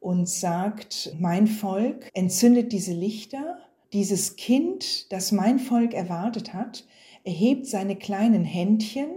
und 0.00 0.28
sagt, 0.28 1.14
mein 1.20 1.46
Volk 1.46 2.10
entzündet 2.12 2.72
diese 2.72 2.92
Lichter, 2.92 3.58
dieses 3.92 4.34
Kind, 4.34 5.12
das 5.12 5.30
mein 5.30 5.60
Volk 5.60 5.94
erwartet 5.94 6.52
hat, 6.54 6.84
erhebt 7.22 7.66
seine 7.66 7.96
kleinen 7.96 8.44
Händchen. 8.44 9.10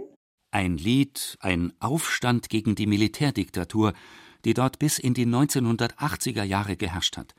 Ein 0.52 0.76
Lied, 0.76 1.36
ein 1.40 1.72
Aufstand 1.80 2.48
gegen 2.48 2.76
die 2.76 2.86
Militärdiktatur, 2.86 3.94
die 4.44 4.54
dort 4.54 4.78
bis 4.78 5.00
in 5.00 5.12
die 5.14 5.26
1980er 5.26 6.44
Jahre 6.44 6.76
geherrscht 6.76 7.16
hat. 7.16 7.34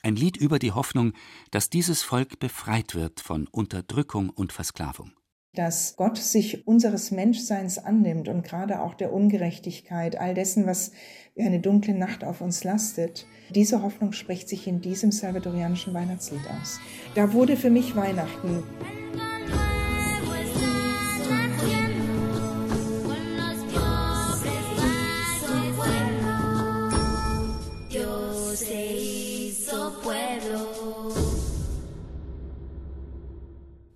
Ein 0.00 0.16
Lied 0.16 0.38
über 0.38 0.58
die 0.58 0.72
Hoffnung, 0.72 1.12
dass 1.50 1.68
dieses 1.68 2.02
Volk 2.02 2.38
befreit 2.38 2.94
wird 2.94 3.20
von 3.20 3.46
Unterdrückung 3.48 4.30
und 4.30 4.52
Versklavung 4.52 5.12
dass 5.54 5.96
Gott 5.96 6.18
sich 6.18 6.66
unseres 6.66 7.10
Menschseins 7.10 7.78
annimmt 7.78 8.28
und 8.28 8.42
gerade 8.42 8.80
auch 8.80 8.94
der 8.94 9.12
Ungerechtigkeit, 9.12 10.18
all 10.18 10.34
dessen, 10.34 10.66
was 10.66 10.92
wie 11.34 11.42
eine 11.42 11.60
dunkle 11.60 11.94
Nacht 11.94 12.24
auf 12.24 12.40
uns 12.40 12.64
lastet. 12.64 13.26
Diese 13.50 13.82
Hoffnung 13.82 14.12
spricht 14.12 14.48
sich 14.48 14.66
in 14.66 14.80
diesem 14.80 15.12
salvadorianischen 15.12 15.94
Weihnachtslied 15.94 16.42
aus. 16.60 16.80
Da 17.14 17.32
wurde 17.32 17.56
für 17.56 17.70
mich 17.70 17.94
Weihnachten. 17.96 18.62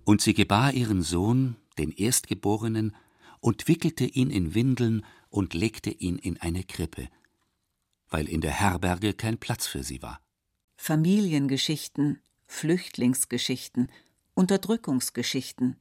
Und 0.09 0.21
sie 0.21 0.33
gebar 0.33 0.73
ihren 0.73 1.03
Sohn, 1.03 1.55
den 1.77 1.91
Erstgeborenen, 1.91 2.95
und 3.41 3.67
wickelte 3.67 4.05
ihn 4.05 4.31
in 4.31 4.55
Windeln 4.55 5.05
und 5.29 5.53
legte 5.53 5.91
ihn 5.91 6.17
in 6.17 6.41
eine 6.41 6.63
Krippe, 6.63 7.09
weil 8.09 8.27
in 8.27 8.41
der 8.41 8.59
Herberge 8.59 9.13
kein 9.13 9.37
Platz 9.37 9.67
für 9.67 9.83
sie 9.83 10.01
war. 10.01 10.19
Familiengeschichten, 10.77 12.23
Flüchtlingsgeschichten, 12.47 13.91
Unterdrückungsgeschichten, 14.33 15.75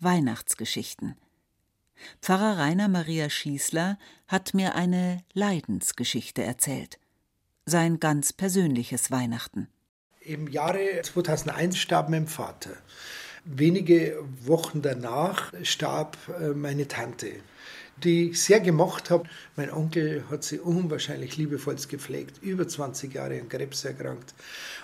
Weihnachtsgeschichten. 0.00 1.16
Pfarrer 2.20 2.58
Rainer 2.58 2.88
Maria 2.88 3.30
Schießler 3.30 3.98
hat 4.28 4.52
mir 4.52 4.74
eine 4.74 5.24
Leidensgeschichte 5.32 6.42
erzählt. 6.42 6.98
Sein 7.64 8.00
ganz 8.00 8.34
persönliches 8.34 9.10
Weihnachten. 9.10 9.68
Im 10.20 10.46
Jahre 10.48 11.00
2001 11.02 11.78
starb 11.78 12.10
mein 12.10 12.26
Vater. 12.26 12.76
Wenige 13.44 14.22
Wochen 14.44 14.82
danach 14.82 15.52
starb 15.64 16.16
äh, 16.40 16.50
meine 16.50 16.86
Tante, 16.86 17.32
die 18.04 18.30
ich 18.30 18.40
sehr 18.40 18.60
gemocht 18.60 19.10
habe. 19.10 19.28
Mein 19.56 19.72
Onkel 19.72 20.22
hat 20.30 20.44
sie 20.44 20.60
unwahrscheinlich 20.60 21.36
liebevoll 21.36 21.74
gepflegt, 21.88 22.40
über 22.40 22.68
20 22.68 23.12
Jahre 23.12 23.40
an 23.40 23.48
Krebs 23.48 23.84
erkrankt. 23.84 24.34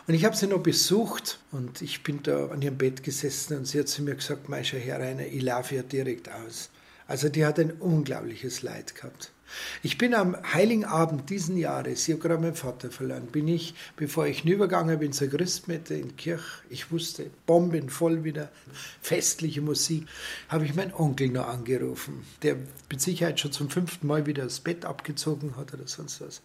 Und 0.08 0.14
ich 0.14 0.24
habe 0.24 0.34
sie 0.34 0.48
noch 0.48 0.62
besucht 0.62 1.38
und 1.52 1.82
ich 1.82 2.02
bin 2.02 2.22
da 2.24 2.48
an 2.48 2.60
ihrem 2.60 2.78
Bett 2.78 3.04
gesessen 3.04 3.58
und 3.58 3.66
sie 3.66 3.78
hat 3.78 3.88
zu 3.88 4.02
mir 4.02 4.16
gesagt, 4.16 4.48
Meischer 4.48 4.78
Herr 4.78 4.98
Rainer, 4.98 5.26
ich 5.26 5.42
laufe 5.42 5.76
ja 5.76 5.82
direkt 5.82 6.28
aus. 6.28 6.70
Also 7.06 7.28
die 7.28 7.46
hat 7.46 7.60
ein 7.60 7.72
unglaubliches 7.72 8.62
Leid 8.62 8.94
gehabt. 8.96 9.30
Ich 9.82 9.98
bin 9.98 10.14
am 10.14 10.36
Heiligen 10.52 10.84
Abend 10.84 11.30
diesen 11.30 11.56
Jahres, 11.56 12.06
ich 12.06 12.14
habe 12.14 12.28
gerade 12.28 12.42
meinen 12.42 12.54
Vater 12.54 12.90
verloren, 12.90 13.26
bin 13.26 13.48
ich, 13.48 13.74
bevor 13.96 14.26
ich 14.26 14.40
hinübergegangen 14.40 14.98
bin 14.98 15.12
zur 15.12 15.28
Christmette 15.28 15.94
in 15.94 16.16
Kirch, 16.16 16.42
ich 16.68 16.90
wusste, 16.90 17.30
Bomben 17.46 17.90
voll 17.90 18.24
wieder, 18.24 18.50
festliche 19.00 19.60
Musik, 19.60 20.06
habe 20.48 20.64
ich 20.64 20.74
meinen 20.74 20.92
Onkel 20.92 21.28
noch 21.28 21.48
angerufen, 21.48 22.24
der 22.42 22.56
mit 22.90 23.00
Sicherheit 23.00 23.40
schon 23.40 23.52
zum 23.52 23.70
fünften 23.70 24.06
Mal 24.06 24.26
wieder 24.26 24.44
das 24.44 24.60
Bett 24.60 24.84
abgezogen 24.84 25.56
hat 25.56 25.74
oder 25.74 25.86
sonst 25.86 26.20
was. 26.20 26.42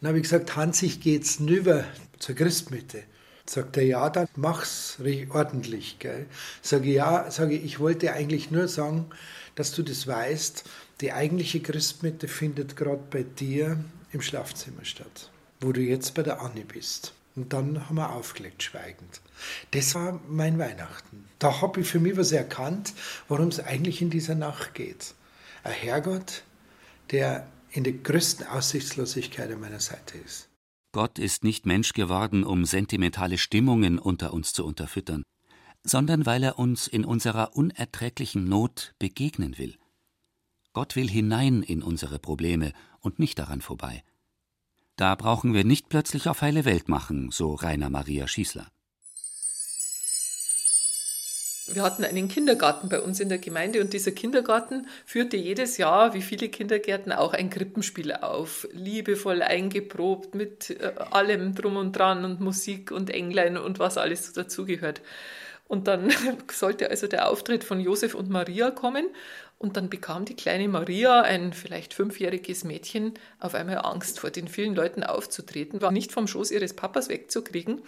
Dann 0.00 0.08
habe 0.08 0.18
ich 0.18 0.24
gesagt, 0.24 0.56
Hans, 0.56 0.82
ich 0.82 1.00
gehe 1.00 1.16
jetzt 1.16 1.38
hinüber 1.38 1.84
zur 2.18 2.34
Christmette. 2.34 3.04
Sagt 3.46 3.76
er, 3.76 3.84
ja, 3.84 4.08
dann 4.08 4.28
mach's 4.36 4.98
ordentlich. 5.28 5.98
Gell? 5.98 6.26
Sage 6.62 6.90
ja, 6.90 7.30
sage 7.30 7.54
ich, 7.54 7.78
wollte 7.78 8.12
eigentlich 8.12 8.50
nur 8.50 8.68
sagen, 8.68 9.06
dass 9.54 9.72
du 9.72 9.82
das 9.82 10.06
weißt, 10.06 10.64
die 11.00 11.12
eigentliche 11.12 11.60
Christmette 11.60 12.28
findet 12.28 12.76
gerade 12.76 13.02
bei 13.10 13.22
dir 13.22 13.82
im 14.12 14.20
Schlafzimmer 14.20 14.84
statt, 14.84 15.30
wo 15.60 15.72
du 15.72 15.80
jetzt 15.80 16.14
bei 16.14 16.22
der 16.22 16.40
Anne 16.40 16.64
bist. 16.64 17.14
Und 17.36 17.52
dann 17.52 17.88
haben 17.88 17.96
wir 17.96 18.12
aufgelegt, 18.12 18.62
schweigend. 18.62 19.20
Das 19.72 19.94
war 19.96 20.20
mein 20.28 20.58
Weihnachten. 20.58 21.24
Da 21.40 21.60
habe 21.60 21.80
ich 21.80 21.88
für 21.88 21.98
mich 21.98 22.16
was 22.16 22.30
erkannt, 22.30 22.94
worum 23.26 23.48
es 23.48 23.58
eigentlich 23.58 24.00
in 24.00 24.10
dieser 24.10 24.36
Nacht 24.36 24.74
geht. 24.74 25.14
Ein 25.64 25.72
Herrgott, 25.72 26.44
der 27.10 27.48
in 27.72 27.82
der 27.82 27.94
größten 27.94 28.46
Aussichtslosigkeit 28.46 29.50
an 29.50 29.60
meiner 29.60 29.80
Seite 29.80 30.16
ist. 30.18 30.48
Gott 30.92 31.18
ist 31.18 31.42
nicht 31.42 31.66
Mensch 31.66 31.92
geworden, 31.92 32.44
um 32.44 32.64
sentimentale 32.64 33.36
Stimmungen 33.36 33.98
unter 33.98 34.32
uns 34.32 34.52
zu 34.52 34.64
unterfüttern. 34.64 35.24
sondern 35.84 36.24
weil 36.24 36.42
er 36.42 36.58
uns 36.58 36.86
in 36.86 37.04
unserer 37.04 37.54
unerträglichen 37.54 38.44
Not 38.48 38.94
begegnen 38.98 39.58
will. 39.58 39.76
Gott 40.74 40.96
will 40.96 41.08
hinein 41.08 41.62
in 41.62 41.82
unsere 41.82 42.18
Probleme 42.18 42.72
und 43.00 43.18
nicht 43.18 43.38
daran 43.38 43.62
vorbei. 43.62 44.02
Da 44.96 45.14
brauchen 45.14 45.54
wir 45.54 45.64
nicht 45.64 45.88
plötzlich 45.88 46.28
auf 46.28 46.42
heile 46.42 46.64
Welt 46.64 46.88
machen, 46.88 47.30
so 47.30 47.54
Rainer 47.54 47.90
Maria 47.90 48.26
Schießler. 48.28 48.66
Wir 51.66 51.82
hatten 51.82 52.04
einen 52.04 52.28
Kindergarten 52.28 52.88
bei 52.88 53.00
uns 53.00 53.20
in 53.20 53.28
der 53.28 53.38
Gemeinde 53.38 53.80
und 53.80 53.92
dieser 53.94 54.10
Kindergarten 54.10 54.86
führte 55.06 55.36
jedes 55.36 55.78
Jahr, 55.78 56.12
wie 56.12 56.20
viele 56.20 56.48
Kindergärten, 56.48 57.10
auch 57.12 57.32
ein 57.32 57.48
Krippenspiel 57.48 58.12
auf. 58.12 58.68
Liebevoll 58.72 59.42
eingeprobt 59.42 60.34
mit 60.34 60.70
äh, 60.70 60.92
allem 61.10 61.54
drum 61.54 61.76
und 61.76 61.92
dran 61.92 62.24
und 62.24 62.40
Musik 62.40 62.90
und 62.90 63.10
Englein 63.10 63.56
und 63.56 63.78
was 63.78 63.96
alles 63.96 64.32
dazugehört. 64.32 65.00
Und 65.66 65.88
dann 65.88 66.12
sollte 66.52 66.90
also 66.90 67.06
der 67.06 67.28
Auftritt 67.30 67.64
von 67.64 67.80
Josef 67.80 68.14
und 68.14 68.28
Maria 68.28 68.70
kommen. 68.70 69.06
Und 69.64 69.78
dann 69.78 69.88
bekam 69.88 70.26
die 70.26 70.36
kleine 70.36 70.68
Maria, 70.68 71.22
ein 71.22 71.54
vielleicht 71.54 71.94
fünfjähriges 71.94 72.64
Mädchen, 72.64 73.14
auf 73.40 73.54
einmal 73.54 73.78
Angst 73.78 74.20
vor 74.20 74.28
den 74.28 74.46
vielen 74.46 74.74
Leuten 74.74 75.02
aufzutreten, 75.02 75.80
war 75.80 75.90
nicht 75.90 76.12
vom 76.12 76.26
Schoß 76.26 76.50
ihres 76.50 76.74
Papas 76.74 77.08
wegzukriegen. 77.08 77.80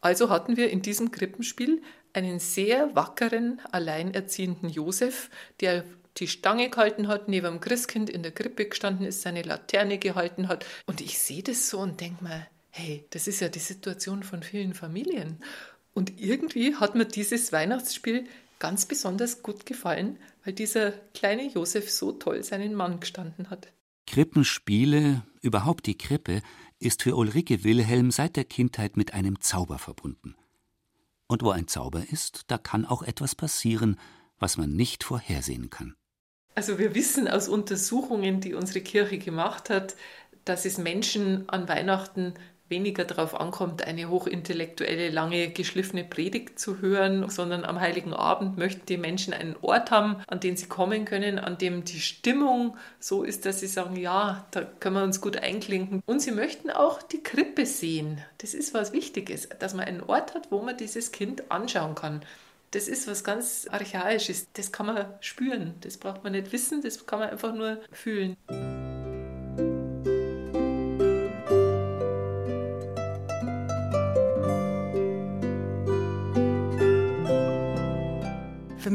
Also 0.00 0.30
hatten 0.30 0.56
wir 0.56 0.70
in 0.70 0.82
diesem 0.82 1.10
Krippenspiel 1.10 1.82
einen 2.12 2.38
sehr 2.38 2.94
wackeren, 2.94 3.60
alleinerziehenden 3.72 4.68
Josef, 4.68 5.28
der 5.58 5.82
die 6.18 6.28
Stange 6.28 6.70
gehalten 6.70 7.08
hat, 7.08 7.26
neben 7.26 7.54
dem 7.54 7.60
Christkind 7.60 8.08
in 8.08 8.22
der 8.22 8.30
Krippe 8.30 8.66
gestanden 8.66 9.04
ist, 9.04 9.22
seine 9.22 9.42
Laterne 9.42 9.98
gehalten 9.98 10.46
hat. 10.46 10.64
Und 10.86 11.00
ich 11.00 11.18
sehe 11.18 11.42
das 11.42 11.68
so 11.68 11.80
und 11.80 12.00
denke 12.00 12.22
mir, 12.22 12.46
hey, 12.70 13.04
das 13.10 13.26
ist 13.26 13.40
ja 13.40 13.48
die 13.48 13.58
Situation 13.58 14.22
von 14.22 14.44
vielen 14.44 14.74
Familien. 14.74 15.42
Und 15.92 16.20
irgendwie 16.20 16.76
hat 16.76 16.94
mir 16.94 17.06
dieses 17.06 17.50
Weihnachtsspiel 17.50 18.28
ganz 18.58 18.86
besonders 18.86 19.42
gut 19.42 19.66
gefallen, 19.66 20.18
weil 20.44 20.52
dieser 20.54 20.92
kleine 21.14 21.48
Josef 21.48 21.90
so 21.90 22.12
toll 22.12 22.42
seinen 22.42 22.74
Mann 22.74 23.00
gestanden 23.00 23.50
hat. 23.50 23.72
Krippenspiele, 24.06 25.22
überhaupt 25.42 25.86
die 25.86 25.98
Krippe, 25.98 26.42
ist 26.78 27.02
für 27.02 27.16
Ulrike 27.16 27.64
Wilhelm 27.64 28.10
seit 28.10 28.36
der 28.36 28.44
Kindheit 28.44 28.96
mit 28.96 29.14
einem 29.14 29.40
Zauber 29.40 29.78
verbunden. 29.78 30.36
Und 31.26 31.42
wo 31.42 31.50
ein 31.50 31.66
Zauber 31.66 32.04
ist, 32.10 32.44
da 32.46 32.58
kann 32.58 32.84
auch 32.84 33.02
etwas 33.02 33.34
passieren, 33.34 33.98
was 34.38 34.56
man 34.56 34.72
nicht 34.72 35.02
vorhersehen 35.02 35.70
kann. 35.70 35.96
Also 36.54 36.78
wir 36.78 36.94
wissen 36.94 37.28
aus 37.28 37.48
Untersuchungen, 37.48 38.40
die 38.40 38.54
unsere 38.54 38.80
Kirche 38.80 39.18
gemacht 39.18 39.68
hat, 39.68 39.96
dass 40.44 40.64
es 40.64 40.78
Menschen 40.78 41.48
an 41.48 41.68
Weihnachten 41.68 42.34
weniger 42.68 43.04
darauf 43.04 43.38
ankommt, 43.38 43.86
eine 43.86 44.08
hochintellektuelle, 44.08 45.10
lange 45.10 45.50
geschliffene 45.50 46.04
Predigt 46.04 46.58
zu 46.58 46.80
hören, 46.80 47.28
sondern 47.28 47.64
am 47.64 47.80
Heiligen 47.80 48.12
Abend 48.12 48.58
möchten 48.58 48.86
die 48.86 48.96
Menschen 48.96 49.32
einen 49.32 49.56
Ort 49.60 49.90
haben, 49.90 50.16
an 50.26 50.40
den 50.40 50.56
sie 50.56 50.66
kommen 50.66 51.04
können, 51.04 51.38
an 51.38 51.58
dem 51.58 51.84
die 51.84 52.00
Stimmung 52.00 52.76
so 52.98 53.22
ist, 53.22 53.46
dass 53.46 53.60
sie 53.60 53.66
sagen, 53.66 53.96
ja, 53.96 54.46
da 54.50 54.62
können 54.62 54.96
wir 54.96 55.04
uns 55.04 55.20
gut 55.20 55.36
einklinken. 55.36 56.02
Und 56.06 56.20
sie 56.20 56.32
möchten 56.32 56.70
auch 56.70 57.02
die 57.02 57.22
Krippe 57.22 57.66
sehen. 57.66 58.20
Das 58.38 58.54
ist 58.54 58.74
was 58.74 58.92
Wichtiges, 58.92 59.48
dass 59.58 59.74
man 59.74 59.86
einen 59.86 60.02
Ort 60.02 60.34
hat, 60.34 60.50
wo 60.50 60.60
man 60.60 60.76
dieses 60.76 61.12
Kind 61.12 61.50
anschauen 61.50 61.94
kann. 61.94 62.22
Das 62.72 62.88
ist 62.88 63.06
was 63.06 63.24
ganz 63.24 63.68
Archaisches. 63.70 64.48
Das 64.52 64.72
kann 64.72 64.86
man 64.86 65.06
spüren. 65.20 65.74
Das 65.80 65.96
braucht 65.96 66.24
man 66.24 66.32
nicht 66.32 66.52
wissen, 66.52 66.82
das 66.82 67.06
kann 67.06 67.20
man 67.20 67.30
einfach 67.30 67.54
nur 67.54 67.78
fühlen. 67.92 68.36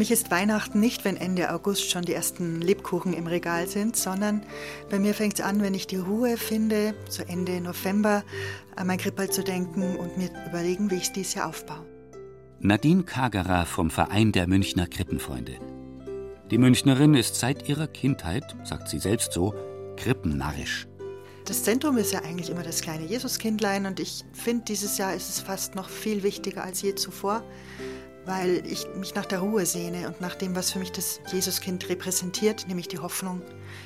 Mich 0.02 0.10
ist 0.10 0.32
Weihnachten 0.32 0.80
nicht, 0.80 1.06
wenn 1.06 1.16
Ende 1.16 1.54
August 1.54 1.92
schon 1.92 2.02
die 2.02 2.14
ersten 2.14 2.60
Lebkuchen 2.60 3.14
im 3.14 3.28
Regal 3.28 3.68
sind, 3.68 3.96
sondern 3.96 4.42
bei 4.90 4.98
mir 4.98 5.14
fängt 5.14 5.36
es 5.36 5.42
an, 5.42 5.62
wenn 5.62 5.76
ich 5.76 5.86
die 5.86 5.98
Ruhe 5.98 6.38
finde, 6.38 6.96
zu 7.08 7.22
Ende 7.28 7.62
November 7.62 8.24
an 8.76 8.88
mein 8.88 8.98
Krippel 8.98 9.30
zu 9.30 9.44
denken 9.44 9.98
und 9.98 10.18
mir 10.18 10.32
überlegen, 10.50 10.90
wie 10.90 10.96
ich 10.96 11.04
es 11.04 11.14
dieses 11.14 11.36
Jahr 11.36 11.50
aufbaue. 11.50 11.86
Nadine 12.60 13.04
Kagerer 13.04 13.68
vom 13.68 13.92
Verein 13.92 14.32
der 14.32 14.48
Münchner 14.48 14.88
Krippenfreunde. 14.88 15.60
Die 16.50 16.58
Münchnerin 16.58 17.14
ist 17.14 17.36
seit 17.36 17.70
ihrer 17.70 17.86
Kindheit, 17.86 18.56
sagt 18.64 18.90
sie 18.90 18.98
selbst 18.98 19.34
so, 19.34 19.54
krippennarrisch. 19.98 20.88
Das 21.46 21.62
Zentrum 21.62 21.98
ist 21.98 22.12
ja 22.12 22.24
eigentlich 22.24 22.50
immer 22.50 22.64
das 22.64 22.82
kleine 22.82 23.06
Jesuskindlein 23.06 23.86
und 23.86 24.00
ich 24.00 24.26
finde, 24.34 24.64
dieses 24.66 24.98
Jahr 24.98 25.14
ist 25.14 25.30
es 25.30 25.40
fast 25.42 25.76
noch 25.76 25.90
viel 25.90 26.24
wichtiger 26.24 26.64
als 26.64 26.82
je 26.82 26.96
zuvor, 26.96 27.44
weil 28.26 28.66
ich 28.66 28.88
mich 28.96 29.16
nach 29.16 29.26
der 29.26 29.40
Ruhe 29.40 29.66
sehne 29.66 30.08
und 30.08 30.22
nach 30.22 30.36
dem, 30.36 30.56
was 30.56 30.72
für 30.72 30.80
mich 30.80 30.92
das 30.92 31.20
Jesuskind 31.32 31.90
repräsentiert, 31.90 32.68
nämlich 32.68 32.88
die 32.88 33.00
Hoffnung. 33.00 33.42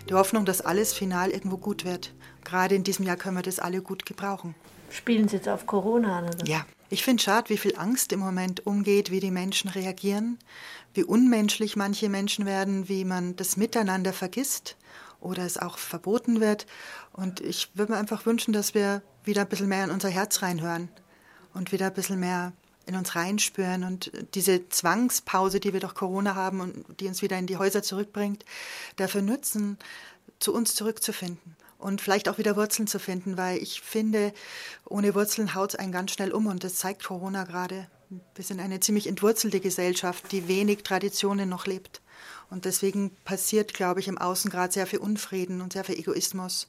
Die 0.10 0.14
Hoffnung, 0.14 0.46
dass 0.46 0.62
alles 0.62 0.94
final 0.94 1.32
irgendwo 1.32 1.58
gut 1.58 1.86
wird. 1.86 2.14
Gerade 2.44 2.76
in 2.76 2.84
diesem 2.84 3.06
Jahr 3.06 3.16
können 3.16 3.38
wir 3.38 3.44
das 3.44 3.60
alle 3.60 3.82
gut 3.82 4.06
gebrauchen. 4.06 4.56
Spielen 4.90 5.28
Sie 5.28 5.38
jetzt 5.38 5.50
auf 5.50 5.66
Corona 5.66 6.20
an? 6.20 6.26
Oder? 6.26 6.46
Ja, 6.46 6.66
ich 6.90 7.04
finde 7.04 7.24
schade, 7.24 7.50
wie 7.50 7.58
viel 7.58 7.76
Angst 7.78 8.12
im 8.14 8.20
Moment 8.20 8.66
umgeht, 8.66 9.10
wie 9.10 9.20
die 9.20 9.32
Menschen 9.32 9.70
reagieren, 9.70 10.38
wie 10.94 11.04
unmenschlich 11.04 11.76
manche 11.76 12.10
Menschen 12.10 12.46
werden, 12.46 12.88
wie 12.88 13.06
man 13.06 13.36
das 13.36 13.58
Miteinander 13.58 14.14
vergisst 14.14 14.78
oder 15.20 15.44
es 15.44 15.58
auch 15.58 15.78
verboten 15.78 16.40
wird. 16.40 16.68
Und 17.14 17.42
ich 17.42 17.72
würde 17.74 17.94
mir 17.94 17.98
einfach 17.98 18.26
wünschen, 18.26 18.54
dass 18.54 18.74
wir 18.74 19.02
wieder 19.24 19.42
ein 19.42 19.50
bisschen 19.50 19.68
mehr 19.68 19.84
in 19.84 19.92
unser 19.92 20.10
Herz 20.10 20.42
reinhören 20.42 20.90
und 21.54 21.72
wieder 21.72 21.88
ein 21.88 21.94
bisschen 21.94 22.20
mehr 22.20 22.54
in 22.86 22.96
uns 22.96 23.16
reinspüren 23.16 23.84
und 23.84 24.12
diese 24.34 24.70
Zwangspause, 24.70 25.60
die 25.60 25.74
wir 25.74 25.80
durch 25.80 25.96
Corona 25.96 26.36
haben 26.36 26.62
und 26.62 27.00
die 27.00 27.08
uns 27.08 27.22
wieder 27.22 27.38
in 27.38 27.48
die 27.48 27.58
Häuser 27.58 27.84
zurückbringt, 27.84 28.46
dafür 28.96 29.22
nutzen, 29.22 29.78
zu 30.40 30.54
uns 30.54 30.76
zurückzufinden 30.76 31.56
und 31.78 32.02
vielleicht 32.02 32.30
auch 32.30 32.38
wieder 32.38 32.56
Wurzeln 32.56 32.88
zu 32.88 33.00
finden, 33.00 33.38
weil 33.38 33.62
ich 33.62 33.82
finde, 33.82 34.34
ohne 34.86 35.14
Wurzeln 35.16 35.56
haut 35.56 35.74
es 35.74 35.80
einen 35.80 35.92
ganz 35.92 36.12
schnell 36.12 36.32
um 36.32 36.48
und 36.48 36.64
das 36.64 36.76
zeigt 36.76 37.04
Corona 37.04 37.44
gerade. 37.44 37.88
Wir 38.36 38.44
sind 38.44 38.60
eine 38.60 38.80
ziemlich 38.80 39.08
entwurzelte 39.08 39.60
Gesellschaft, 39.60 40.32
die 40.32 40.48
wenig 40.48 40.84
Traditionen 40.84 41.50
noch 41.50 41.66
lebt. 41.66 42.02
Und 42.50 42.66
deswegen 42.66 43.12
passiert, 43.26 43.74
glaube 43.74 44.00
ich, 44.00 44.08
im 44.08 44.18
Außen 44.18 44.52
gerade 44.52 44.72
sehr 44.72 44.88
viel 44.88 45.00
Unfrieden 45.00 45.62
und 45.62 45.74
sehr 45.74 45.84
viel 45.84 46.00
Egoismus. 46.00 46.68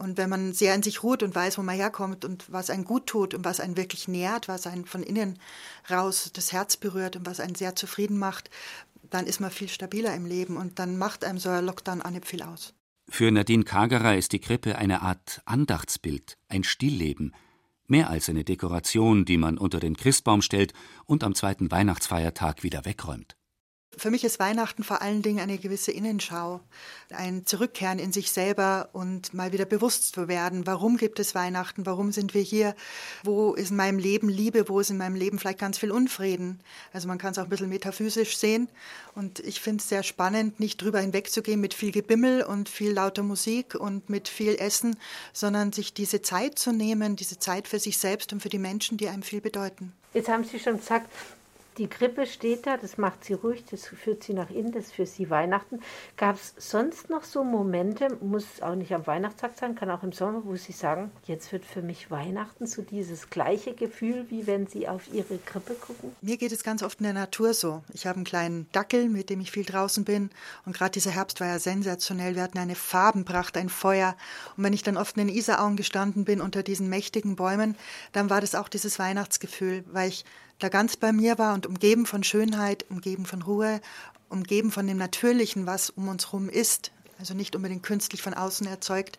Und 0.00 0.16
wenn 0.16 0.30
man 0.30 0.54
sehr 0.54 0.74
in 0.74 0.82
sich 0.82 1.02
ruht 1.02 1.22
und 1.22 1.34
weiß, 1.34 1.58
wo 1.58 1.62
man 1.62 1.76
herkommt 1.76 2.24
und 2.24 2.50
was 2.50 2.70
einen 2.70 2.84
gut 2.84 3.06
tut 3.06 3.34
und 3.34 3.44
was 3.44 3.60
einen 3.60 3.76
wirklich 3.76 4.08
nährt, 4.08 4.48
was 4.48 4.66
einen 4.66 4.86
von 4.86 5.02
innen 5.02 5.38
raus 5.90 6.30
das 6.32 6.54
Herz 6.54 6.78
berührt 6.78 7.16
und 7.16 7.26
was 7.26 7.38
einen 7.38 7.54
sehr 7.54 7.76
zufrieden 7.76 8.18
macht, 8.18 8.48
dann 9.10 9.26
ist 9.26 9.40
man 9.40 9.50
viel 9.50 9.68
stabiler 9.68 10.14
im 10.14 10.24
Leben 10.24 10.56
und 10.56 10.78
dann 10.78 10.96
macht 10.96 11.22
einem 11.22 11.38
so 11.38 11.50
ein 11.50 11.66
Lockdown 11.66 12.00
auch 12.00 12.10
nicht 12.10 12.24
viel 12.24 12.42
aus. 12.42 12.72
Für 13.10 13.30
Nadine 13.30 13.64
Kagerer 13.64 14.16
ist 14.16 14.32
die 14.32 14.38
Krippe 14.38 14.78
eine 14.78 15.02
Art 15.02 15.42
Andachtsbild, 15.44 16.38
ein 16.48 16.64
Stillleben, 16.64 17.34
mehr 17.86 18.08
als 18.08 18.30
eine 18.30 18.44
Dekoration, 18.44 19.26
die 19.26 19.36
man 19.36 19.58
unter 19.58 19.80
den 19.80 19.98
Christbaum 19.98 20.40
stellt 20.40 20.72
und 21.04 21.24
am 21.24 21.34
zweiten 21.34 21.70
Weihnachtsfeiertag 21.70 22.62
wieder 22.62 22.86
wegräumt. 22.86 23.36
Für 23.96 24.10
mich 24.10 24.22
ist 24.24 24.38
Weihnachten 24.38 24.84
vor 24.84 25.02
allen 25.02 25.20
Dingen 25.20 25.40
eine 25.40 25.58
gewisse 25.58 25.90
Innenschau, 25.90 26.60
ein 27.10 27.44
Zurückkehren 27.44 27.98
in 27.98 28.12
sich 28.12 28.30
selber 28.30 28.88
und 28.92 29.34
mal 29.34 29.52
wieder 29.52 29.64
bewusst 29.64 30.14
zu 30.14 30.28
werden, 30.28 30.66
warum 30.66 30.96
gibt 30.96 31.18
es 31.18 31.34
Weihnachten, 31.34 31.84
warum 31.86 32.12
sind 32.12 32.32
wir 32.32 32.40
hier, 32.40 32.76
wo 33.24 33.52
ist 33.52 33.70
in 33.70 33.76
meinem 33.76 33.98
Leben 33.98 34.28
Liebe, 34.28 34.68
wo 34.68 34.78
ist 34.78 34.90
in 34.90 34.96
meinem 34.96 35.16
Leben 35.16 35.40
vielleicht 35.40 35.58
ganz 35.58 35.76
viel 35.76 35.90
Unfrieden. 35.90 36.60
Also 36.92 37.08
man 37.08 37.18
kann 37.18 37.32
es 37.32 37.38
auch 37.38 37.44
ein 37.44 37.50
bisschen 37.50 37.68
metaphysisch 37.68 38.38
sehen 38.38 38.68
und 39.16 39.40
ich 39.40 39.60
finde 39.60 39.82
es 39.82 39.88
sehr 39.88 40.04
spannend, 40.04 40.60
nicht 40.60 40.80
drüber 40.80 41.00
hinwegzugehen 41.00 41.60
mit 41.60 41.74
viel 41.74 41.90
Gebimmel 41.90 42.44
und 42.44 42.68
viel 42.68 42.92
lauter 42.92 43.24
Musik 43.24 43.74
und 43.74 44.08
mit 44.08 44.28
viel 44.28 44.54
Essen, 44.54 44.96
sondern 45.32 45.72
sich 45.72 45.92
diese 45.92 46.22
Zeit 46.22 46.60
zu 46.60 46.72
nehmen, 46.72 47.16
diese 47.16 47.40
Zeit 47.40 47.66
für 47.66 47.80
sich 47.80 47.98
selbst 47.98 48.32
und 48.32 48.40
für 48.40 48.50
die 48.50 48.58
Menschen, 48.58 48.98
die 48.98 49.08
einem 49.08 49.24
viel 49.24 49.40
bedeuten. 49.40 49.92
Jetzt 50.14 50.28
haben 50.28 50.44
Sie 50.44 50.58
schon 50.58 50.76
gesagt, 50.78 51.10
die 51.78 51.88
Krippe 51.88 52.26
steht 52.26 52.66
da, 52.66 52.76
das 52.76 52.98
macht 52.98 53.24
sie 53.24 53.34
ruhig, 53.34 53.64
das 53.70 53.86
führt 53.86 54.22
sie 54.22 54.34
nach 54.34 54.50
innen, 54.50 54.72
das 54.72 54.86
ist 54.86 54.92
für 54.92 55.06
sie 55.06 55.30
Weihnachten. 55.30 55.80
Gab 56.16 56.36
es 56.36 56.54
sonst 56.58 57.10
noch 57.10 57.24
so 57.24 57.44
Momente, 57.44 58.08
muss 58.20 58.60
auch 58.60 58.74
nicht 58.74 58.92
am 58.92 59.06
Weihnachtstag 59.06 59.52
sein, 59.58 59.74
kann 59.74 59.90
auch 59.90 60.02
im 60.02 60.12
Sommer, 60.12 60.42
wo 60.44 60.56
Sie 60.56 60.72
sagen, 60.72 61.10
jetzt 61.24 61.52
wird 61.52 61.64
für 61.64 61.82
mich 61.82 62.10
Weihnachten 62.10 62.66
so 62.66 62.82
dieses 62.82 63.30
gleiche 63.30 63.74
Gefühl, 63.74 64.26
wie 64.28 64.46
wenn 64.46 64.66
Sie 64.66 64.88
auf 64.88 65.12
Ihre 65.12 65.38
Krippe 65.38 65.74
gucken? 65.74 66.14
Mir 66.20 66.36
geht 66.36 66.52
es 66.52 66.62
ganz 66.62 66.82
oft 66.82 67.00
in 67.00 67.04
der 67.04 67.12
Natur 67.12 67.54
so. 67.54 67.82
Ich 67.92 68.06
habe 68.06 68.16
einen 68.16 68.24
kleinen 68.24 68.66
Dackel, 68.72 69.08
mit 69.08 69.30
dem 69.30 69.40
ich 69.40 69.50
viel 69.50 69.64
draußen 69.64 70.04
bin. 70.04 70.30
Und 70.66 70.76
gerade 70.76 70.92
dieser 70.92 71.10
Herbst 71.10 71.40
war 71.40 71.46
ja 71.46 71.58
sensationell. 71.58 72.34
Wir 72.34 72.42
hatten 72.42 72.58
eine 72.58 72.74
Farbenpracht, 72.74 73.56
ein 73.56 73.68
Feuer. 73.68 74.16
Und 74.56 74.64
wenn 74.64 74.72
ich 74.72 74.82
dann 74.82 74.96
oft 74.96 75.16
in 75.16 75.28
den 75.28 75.36
Isarauen 75.36 75.76
gestanden 75.76 76.24
bin 76.24 76.40
unter 76.40 76.62
diesen 76.62 76.88
mächtigen 76.88 77.36
Bäumen, 77.36 77.76
dann 78.12 78.30
war 78.30 78.40
das 78.40 78.54
auch 78.54 78.68
dieses 78.68 78.98
Weihnachtsgefühl, 78.98 79.84
weil 79.90 80.08
ich 80.08 80.24
da 80.60 80.68
ganz 80.68 80.96
bei 80.96 81.12
mir 81.12 81.38
war 81.38 81.54
und 81.54 81.66
umgeben 81.66 82.06
von 82.06 82.22
Schönheit, 82.22 82.86
umgeben 82.88 83.26
von 83.26 83.42
Ruhe, 83.42 83.80
umgeben 84.28 84.70
von 84.70 84.86
dem 84.86 84.96
Natürlichen, 84.96 85.66
was 85.66 85.90
um 85.90 86.08
uns 86.08 86.26
herum 86.26 86.48
ist, 86.48 86.92
also 87.18 87.34
nicht 87.34 87.56
unbedingt 87.56 87.82
künstlich 87.82 88.22
von 88.22 88.34
außen 88.34 88.66
erzeugt. 88.66 89.18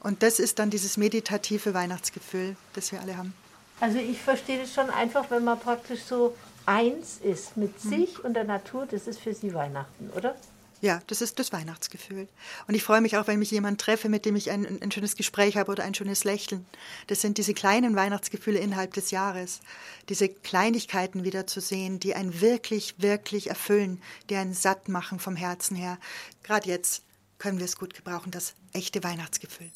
Und 0.00 0.22
das 0.22 0.38
ist 0.38 0.58
dann 0.58 0.70
dieses 0.70 0.96
meditative 0.96 1.74
Weihnachtsgefühl, 1.74 2.56
das 2.74 2.92
wir 2.92 3.00
alle 3.00 3.16
haben. 3.16 3.34
Also 3.80 3.98
ich 3.98 4.20
verstehe 4.20 4.60
das 4.60 4.72
schon 4.72 4.90
einfach, 4.90 5.30
wenn 5.30 5.44
man 5.44 5.58
praktisch 5.58 6.02
so 6.04 6.34
eins 6.66 7.18
ist 7.22 7.56
mit 7.56 7.84
mhm. 7.84 7.88
sich 7.88 8.24
und 8.24 8.34
der 8.34 8.44
Natur, 8.44 8.86
das 8.86 9.06
ist 9.06 9.20
für 9.20 9.34
Sie 9.34 9.52
Weihnachten, 9.54 10.10
oder? 10.16 10.36
Ja, 10.82 11.00
das 11.06 11.22
ist 11.22 11.38
das 11.38 11.52
Weihnachtsgefühl. 11.52 12.26
Und 12.66 12.74
ich 12.74 12.82
freue 12.82 13.00
mich 13.00 13.16
auch, 13.16 13.28
wenn 13.28 13.38
mich 13.38 13.52
jemand 13.52 13.80
treffe, 13.80 14.08
mit 14.08 14.24
dem 14.24 14.34
ich 14.34 14.50
ein, 14.50 14.66
ein, 14.82 14.90
schönes 14.90 15.14
Gespräch 15.14 15.56
habe 15.56 15.70
oder 15.70 15.84
ein 15.84 15.94
schönes 15.94 16.24
Lächeln. 16.24 16.66
Das 17.06 17.20
sind 17.20 17.38
diese 17.38 17.54
kleinen 17.54 17.94
Weihnachtsgefühle 17.94 18.58
innerhalb 18.58 18.92
des 18.92 19.12
Jahres. 19.12 19.60
Diese 20.08 20.28
Kleinigkeiten 20.28 21.22
wieder 21.22 21.46
zu 21.46 21.60
sehen, 21.60 22.00
die 22.00 22.16
einen 22.16 22.40
wirklich, 22.40 22.96
wirklich 22.98 23.48
erfüllen, 23.48 24.02
die 24.28 24.34
einen 24.34 24.54
satt 24.54 24.88
machen 24.88 25.20
vom 25.20 25.36
Herzen 25.36 25.76
her. 25.76 25.98
Gerade 26.42 26.68
jetzt 26.68 27.04
können 27.38 27.58
wir 27.58 27.66
es 27.66 27.76
gut 27.76 27.94
gebrauchen, 27.94 28.32
das 28.32 28.54
echte 28.72 29.04
Weihnachtsgefühl. 29.04 29.70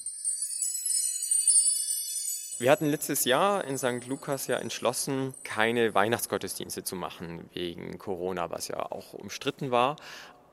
Wir 2.59 2.71
hatten 2.71 2.87
letztes 2.87 3.27
Jahr 3.27 3.65
in 3.65 3.77
St. 3.77 4.07
Lukas 4.07 4.47
ja 4.47 4.57
entschlossen, 4.57 5.35
keine 5.45 5.95
Weihnachtsgottesdienste 5.95 6.83
zu 6.85 6.97
machen 6.97 7.51
wegen 7.53 7.99
Corona, 7.99 8.51
was 8.51 8.69
ja 8.69 8.91
auch 8.91 9.13
umstritten 9.13 9.71
war. 9.71 9.97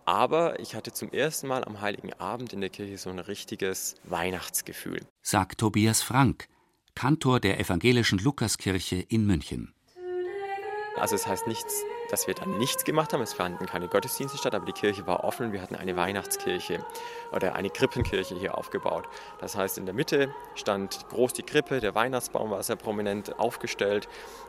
Aber 0.05 0.59
ich 0.59 0.75
hatte 0.75 0.91
zum 0.91 1.11
ersten 1.11 1.47
Mal 1.47 1.63
am 1.63 1.81
Heiligen 1.81 2.13
Abend 2.13 2.53
in 2.53 2.61
der 2.61 2.69
Kirche 2.69 2.97
so 2.97 3.09
ein 3.09 3.19
richtiges 3.19 3.95
Weihnachtsgefühl. 4.03 5.01
Sagt 5.21 5.59
Tobias 5.59 6.01
Frank, 6.01 6.47
Kantor 6.95 7.39
der 7.39 7.59
evangelischen 7.59 8.19
Lukaskirche 8.19 8.97
in 8.97 9.25
München. 9.25 9.73
Also 10.97 11.15
es 11.15 11.25
heißt 11.25 11.47
nichts, 11.47 11.83
dass 12.13 12.27
wir 12.27 12.35
dann 12.35 12.59
nichts 12.59 12.83
gemacht 12.83 13.11
haben. 13.11 13.21
Es 13.21 13.33
fanden 13.33 13.65
keine 13.65 13.87
Gottesdienste 13.87 14.37
statt, 14.37 14.53
aber 14.53 14.67
die 14.67 14.71
Kirche 14.71 15.07
war 15.07 15.23
offen. 15.23 15.51
Wir 15.51 15.63
hatten 15.63 15.75
eine 15.75 15.95
Weihnachtskirche 15.95 16.85
oder 17.31 17.55
eine 17.55 17.71
Krippenkirche 17.71 18.35
hier 18.35 18.55
aufgebaut. 18.55 19.05
Das 19.41 19.57
heißt, 19.57 19.79
in 19.79 19.87
der 19.87 19.95
Mitte 19.95 20.31
stand 20.53 21.09
groß 21.09 21.33
die 21.33 21.41
Krippe, 21.41 21.79
der 21.79 21.95
Weihnachtsbaum 21.95 22.51
war 22.51 22.61
sehr 22.61 22.75
prominent 22.75 23.39
aufgestellt 23.39 24.07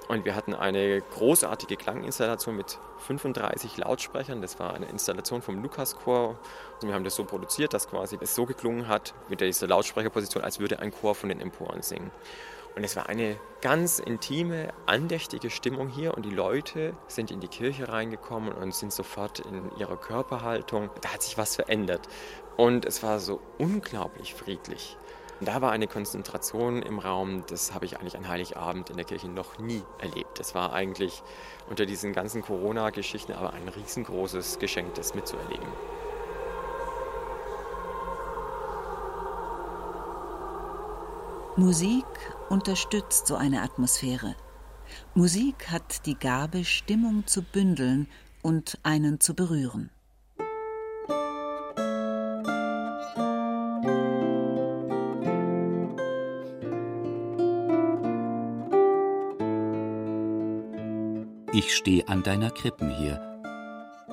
und 0.09 0.27
wir 0.27 0.35
hatten 0.35 0.53
eine 0.53 1.01
großartige 1.01 1.77
Klanginstallation 1.77 2.55
mit 2.55 2.79
35 2.99 3.79
Lautsprechern. 3.79 4.43
Das 4.43 4.59
war 4.59 4.75
eine 4.75 4.85
Installation 4.85 5.41
vom 5.41 5.63
Lukaschor. 5.63 6.39
Wir 6.83 6.93
haben 6.93 7.05
das 7.05 7.15
so 7.15 7.25
produziert, 7.25 7.73
dass 7.73 7.89
quasi 7.89 8.19
es 8.21 8.35
so 8.35 8.45
geklungen 8.45 8.89
hat 8.89 9.15
mit 9.31 9.41
dieser 9.41 9.69
Lautsprecherposition, 9.69 10.45
als 10.45 10.61
würde 10.61 10.81
ein 10.81 10.91
Chor 10.91 11.15
von 11.15 11.31
den 11.31 11.41
Emporen 11.41 11.81
singen. 11.81 12.11
Und 12.77 12.83
es 12.83 12.97
war 12.97 13.09
eine 13.09 13.39
ganz 13.61 14.01
intime, 14.01 14.73
andächtige 14.87 15.49
Stimmung 15.49 15.89
hier 15.89 16.15
und 16.15 16.25
die 16.25 16.31
Leute 16.31 16.97
sind 17.07 17.31
in 17.31 17.41
die 17.41 17.49
Kirche 17.49 17.89
reingekommen 17.89 18.53
und 18.53 18.75
sind 18.75 18.93
sofort 18.93 19.39
in 19.39 19.71
ihrer 19.79 19.97
Körperhaltung. 19.97 20.91
Da 21.01 21.15
hat 21.15 21.23
sich 21.23 21.39
was 21.39 21.55
verändert 21.55 22.09
und 22.57 22.85
es 22.85 23.03
war 23.03 23.21
so 23.21 23.41
unglaublich 23.59 24.35
friedlich. 24.35 24.97
Und 25.41 25.49
da 25.49 25.61
war 25.61 25.73
eine 25.73 25.87
Konzentration 25.87 26.83
im 26.83 26.99
Raum, 26.99 27.45
das 27.49 27.75
habe 27.75 27.85
ich 27.85 27.99
eigentlich 27.99 28.17
an 28.17 28.29
Heiligabend 28.29 28.91
in 28.91 28.97
der 28.97 29.05
Kirche 29.05 29.29
noch 29.29 29.59
nie 29.59 29.83
erlebt. 29.99 30.39
Das 30.39 30.55
war 30.55 30.73
eigentlich 30.73 31.23
unter 31.69 31.87
diesen 31.87 32.13
ganzen 32.13 32.43
Corona-Geschichten 32.43 33.33
aber 33.33 33.53
ein 33.53 33.69
riesengroßes 33.69 34.59
Geschenk, 34.59 34.95
das 34.95 35.15
mitzuerleben. 35.15 35.67
Musik 41.57 42.05
unterstützt 42.49 43.29
so 43.29 43.37
eine 43.37 43.63
Atmosphäre. 43.63 44.35
Musik 45.15 45.71
hat 45.71 46.05
die 46.05 46.19
Gabe, 46.19 46.65
Stimmung 46.65 47.29
zu 47.29 47.43
bündeln 47.43 48.09
und 48.43 48.81
einen 48.83 49.21
zu 49.21 49.35
berühren. 49.35 49.91
Ich 61.53 61.77
stehe 61.77 62.09
an 62.09 62.25
deiner 62.25 62.51
Krippen 62.51 62.91
hier. 62.91 63.21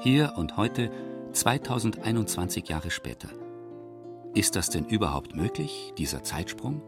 Hier 0.02 0.34
und 0.38 0.58
heute, 0.58 0.92
2021 1.34 2.70
Jahre 2.70 2.92
später. 2.92 3.30
Ist 4.36 4.56
das 4.56 4.70
denn 4.70 4.86
überhaupt 4.86 5.36
möglich, 5.36 5.92
dieser 5.98 6.22
Zeitsprung? 6.22 6.84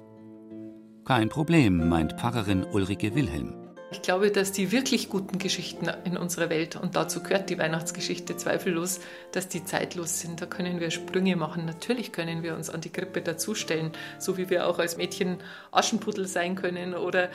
Kein 1.05 1.27
Problem, 1.27 1.89
meint 1.89 2.13
Pfarrerin 2.13 2.63
Ulrike 2.63 3.13
Wilhelm. 3.13 3.53
Ich 3.91 4.01
glaube, 4.01 4.31
dass 4.31 4.53
die 4.53 4.71
wirklich 4.71 5.09
guten 5.09 5.37
Geschichten 5.37 5.91
in 6.05 6.15
unserer 6.15 6.49
Welt, 6.49 6.77
und 6.77 6.95
dazu 6.95 7.21
gehört 7.21 7.49
die 7.49 7.57
Weihnachtsgeschichte 7.57 8.37
zweifellos, 8.37 9.01
dass 9.33 9.49
die 9.49 9.65
zeitlos 9.65 10.21
sind. 10.21 10.41
Da 10.41 10.45
können 10.45 10.79
wir 10.79 10.91
Sprünge 10.91 11.35
machen. 11.35 11.65
Natürlich 11.65 12.13
können 12.13 12.41
wir 12.41 12.55
uns 12.55 12.69
an 12.69 12.79
die 12.79 12.89
Krippe 12.89 13.21
dazustellen, 13.21 13.91
so 14.17 14.37
wie 14.37 14.49
wir 14.49 14.65
auch 14.65 14.79
als 14.79 14.95
Mädchen 14.95 15.39
Aschenputtel 15.73 16.25
sein 16.25 16.55
können. 16.55 16.93
Oder 16.95 17.29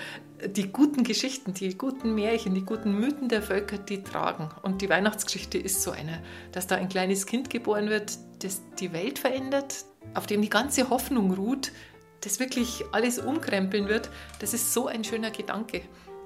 die 0.46 0.72
guten 0.72 1.04
Geschichten, 1.04 1.52
die 1.52 1.76
guten 1.76 2.14
Märchen, 2.14 2.54
die 2.54 2.64
guten 2.64 2.98
Mythen 2.98 3.28
der 3.28 3.42
Völker, 3.42 3.76
die 3.76 4.02
tragen. 4.02 4.48
Und 4.62 4.80
die 4.80 4.88
Weihnachtsgeschichte 4.88 5.58
ist 5.58 5.82
so 5.82 5.90
eine, 5.90 6.22
dass 6.52 6.66
da 6.66 6.76
ein 6.76 6.88
kleines 6.88 7.26
Kind 7.26 7.50
geboren 7.50 7.90
wird, 7.90 8.16
das 8.42 8.62
die 8.80 8.94
Welt 8.94 9.18
verändert, 9.18 9.84
auf 10.14 10.26
dem 10.26 10.40
die 10.40 10.48
ganze 10.50 10.88
Hoffnung 10.88 11.34
ruht, 11.34 11.70
das 12.20 12.40
wirklich 12.40 12.84
alles 12.92 13.18
umkrempeln 13.18 13.88
wird, 13.88 14.10
das 14.40 14.54
ist 14.54 14.72
so 14.72 14.86
ein 14.86 15.04
schöner 15.04 15.30
Gedanke. 15.30 15.82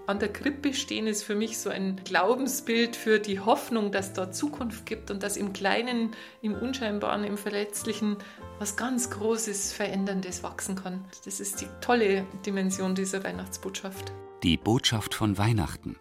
An 0.09 0.19
der 0.19 0.33
Krippe 0.33 0.75
stehen 0.75 1.07
ist 1.07 1.23
für 1.23 1.37
mich 1.37 1.59
so 1.59 1.71
ein 1.71 2.01
Glaubensbild 2.05 2.97
für 2.97 3.21
die 3.21 3.39
Hoffnung, 3.39 3.93
dass 3.93 4.13
da 4.13 4.33
Zukunft 4.33 4.85
gibt 4.85 5.13
und 5.13 5.23
dass 5.23 5.37
im 5.37 5.53
Kleinen, 5.53 6.11
im 6.41 6.55
Unscheinbaren, 6.55 7.23
im 7.23 7.39
Verletzlichen 7.39 8.17
was 8.59 8.77
ganz 8.77 9.11
Großes, 9.11 9.73
Veränderndes 9.73 10.43
wachsen 10.43 10.75
kann. 10.75 11.05
Das 11.25 11.39
ist 11.39 11.61
die 11.61 11.69
tolle 11.81 12.27
Dimension 12.45 12.97
dieser 12.97 13.23
Weihnachtsbotschaft. 13.23 14.13
Die 14.43 14.57
Botschaft 14.57 15.15
von 15.15 15.39
Weihnachten. 15.39 15.97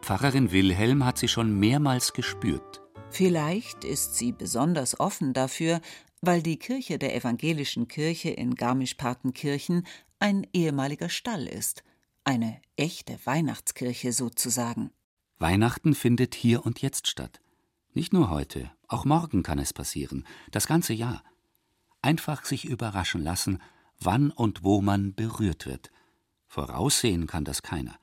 Pfarrerin 0.00 0.50
Wilhelm 0.50 1.04
hat 1.04 1.18
sie 1.18 1.28
schon 1.28 1.58
mehrmals 1.60 2.14
gespürt. 2.14 2.80
Vielleicht 3.10 3.84
ist 3.84 4.16
sie 4.16 4.32
besonders 4.32 4.98
offen 4.98 5.34
dafür, 5.34 5.82
weil 6.22 6.40
die 6.40 6.56
Kirche 6.56 6.98
der 6.98 7.14
evangelischen 7.16 7.88
Kirche 7.88 8.30
in 8.30 8.54
Garmisch-Partenkirchen 8.54 9.86
ein 10.20 10.46
ehemaliger 10.52 11.08
Stall 11.08 11.48
ist, 11.48 11.82
eine 12.24 12.62
echte 12.76 13.18
Weihnachtskirche 13.24 14.12
sozusagen. 14.12 14.92
Weihnachten 15.38 15.94
findet 15.94 16.36
hier 16.36 16.64
und 16.64 16.80
jetzt 16.80 17.08
statt. 17.08 17.40
Nicht 17.92 18.12
nur 18.12 18.30
heute, 18.30 18.70
auch 18.86 19.04
morgen 19.04 19.42
kann 19.42 19.58
es 19.58 19.72
passieren, 19.72 20.24
das 20.52 20.68
ganze 20.68 20.94
Jahr. 20.94 21.24
Einfach 22.00 22.44
sich 22.44 22.64
überraschen 22.64 23.22
lassen, 23.22 23.60
wann 23.98 24.30
und 24.30 24.62
wo 24.62 24.80
man 24.80 25.14
berührt 25.14 25.66
wird. 25.66 25.90
Voraussehen 26.46 27.26
kann 27.26 27.44
das 27.44 27.62
keiner. 27.62 27.98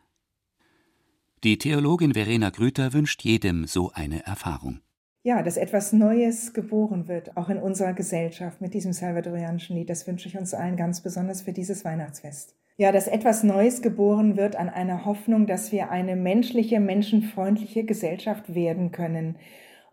Die 1.46 1.58
Theologin 1.58 2.14
Verena 2.14 2.50
Grüter 2.50 2.92
wünscht 2.92 3.24
jedem 3.24 3.66
so 3.66 3.92
eine 3.92 4.26
Erfahrung 4.26 4.82
ja, 5.24 5.44
dass 5.44 5.58
etwas 5.58 5.92
Neues 5.92 6.54
geboren 6.54 7.08
wird, 7.08 7.36
auch 7.36 7.50
in 7.50 7.58
unserer 7.58 7.94
Gesellschaft 7.94 8.62
mit 8.62 8.74
diesem 8.74 8.94
salvadorianischen 8.94 9.76
Lied. 9.76 9.90
Das 9.90 10.08
wünsche 10.08 10.30
ich 10.30 10.38
uns 10.38 10.54
allen 10.54 10.78
ganz 10.78 11.02
besonders 11.02 11.42
für 11.42 11.52
dieses 11.52 11.84
Weihnachtsfest. 11.84 12.56
Ja, 12.78 12.94
dass 12.94 13.10
etwas 13.10 13.44
Neues 13.44 13.82
geboren 13.82 14.38
wird 14.38 14.56
an 14.56 14.70
einer 14.70 15.04
Hoffnung, 15.06 15.48
dass 15.48 15.74
wir 15.74 15.92
eine 15.92 16.16
menschliche, 16.16 16.80
menschenfreundliche 16.80 17.84
Gesellschaft 17.84 18.56
werden 18.56 18.92
können. 18.92 19.38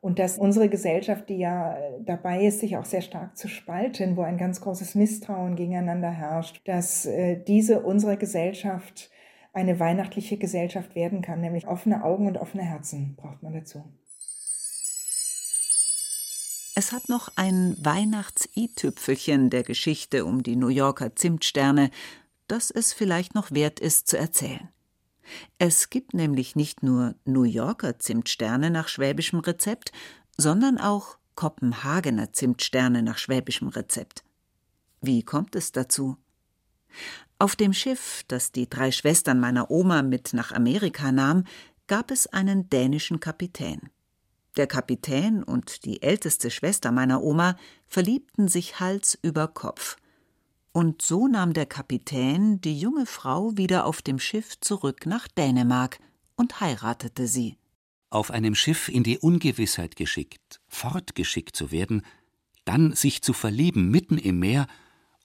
Und 0.00 0.20
dass 0.20 0.38
unsere 0.38 0.68
Gesellschaft, 0.68 1.28
die 1.28 1.38
ja 1.38 1.76
dabei 2.04 2.44
ist, 2.44 2.60
sich 2.60 2.76
auch 2.76 2.84
sehr 2.84 3.00
stark 3.00 3.36
zu 3.36 3.48
spalten, 3.48 4.16
wo 4.16 4.22
ein 4.22 4.38
ganz 4.38 4.60
großes 4.60 4.94
Misstrauen 4.94 5.56
gegeneinander 5.56 6.12
herrscht, 6.12 6.62
dass 6.68 7.06
äh, 7.06 7.42
diese 7.42 7.80
unsere 7.80 8.16
Gesellschaft 8.16 9.10
eine 9.52 9.80
weihnachtliche 9.80 10.36
Gesellschaft 10.36 10.94
werden 10.94 11.22
kann, 11.22 11.40
nämlich 11.40 11.66
offene 11.66 12.04
Augen 12.04 12.28
und 12.28 12.38
offene 12.38 12.62
Herzen 12.62 13.16
braucht 13.16 13.42
man 13.42 13.54
dazu. 13.54 13.82
Es 16.78 16.92
hat 16.92 17.08
noch 17.08 17.30
ein 17.36 17.74
Weihnachts-i-Tüpfelchen 17.82 19.48
der 19.48 19.62
Geschichte 19.62 20.26
um 20.26 20.42
die 20.42 20.56
New 20.56 20.68
Yorker 20.68 21.16
Zimtsterne, 21.16 21.90
das 22.48 22.70
es 22.70 22.92
vielleicht 22.92 23.34
noch 23.34 23.50
wert 23.50 23.80
ist 23.80 24.08
zu 24.08 24.18
erzählen. 24.18 24.68
Es 25.56 25.88
gibt 25.88 26.12
nämlich 26.12 26.54
nicht 26.54 26.82
nur 26.82 27.14
New 27.24 27.44
Yorker 27.44 27.98
Zimtsterne 27.98 28.70
nach 28.70 28.88
schwäbischem 28.88 29.38
Rezept, 29.38 29.90
sondern 30.36 30.76
auch 30.76 31.16
Kopenhagener 31.34 32.34
Zimtsterne 32.34 33.02
nach 33.02 33.16
schwäbischem 33.16 33.68
Rezept. 33.68 34.22
Wie 35.00 35.22
kommt 35.22 35.56
es 35.56 35.72
dazu? 35.72 36.18
Auf 37.38 37.56
dem 37.56 37.72
Schiff, 37.72 38.22
das 38.28 38.52
die 38.52 38.68
drei 38.68 38.92
Schwestern 38.92 39.40
meiner 39.40 39.70
Oma 39.70 40.02
mit 40.02 40.34
nach 40.34 40.52
Amerika 40.52 41.10
nahm, 41.10 41.44
gab 41.86 42.10
es 42.10 42.26
einen 42.26 42.68
dänischen 42.68 43.18
Kapitän. 43.18 43.88
Der 44.56 44.66
Kapitän 44.66 45.42
und 45.42 45.84
die 45.84 46.02
älteste 46.02 46.50
Schwester 46.50 46.90
meiner 46.92 47.22
Oma 47.22 47.56
verliebten 47.86 48.48
sich 48.48 48.80
Hals 48.80 49.18
über 49.20 49.48
Kopf. 49.48 49.96
Und 50.72 51.02
so 51.02 51.26
nahm 51.28 51.52
der 51.52 51.66
Kapitän 51.66 52.60
die 52.60 52.78
junge 52.78 53.06
Frau 53.06 53.56
wieder 53.56 53.86
auf 53.86 54.02
dem 54.02 54.18
Schiff 54.18 54.58
zurück 54.60 55.06
nach 55.06 55.28
Dänemark 55.28 55.98
und 56.36 56.60
heiratete 56.60 57.26
sie. 57.26 57.56
Auf 58.10 58.30
einem 58.30 58.54
Schiff 58.54 58.88
in 58.88 59.02
die 59.02 59.18
Ungewissheit 59.18 59.96
geschickt, 59.96 60.60
fortgeschickt 60.68 61.56
zu 61.56 61.70
werden, 61.70 62.02
dann 62.64 62.94
sich 62.94 63.22
zu 63.22 63.32
verlieben 63.32 63.90
mitten 63.90 64.18
im 64.18 64.38
Meer 64.38 64.66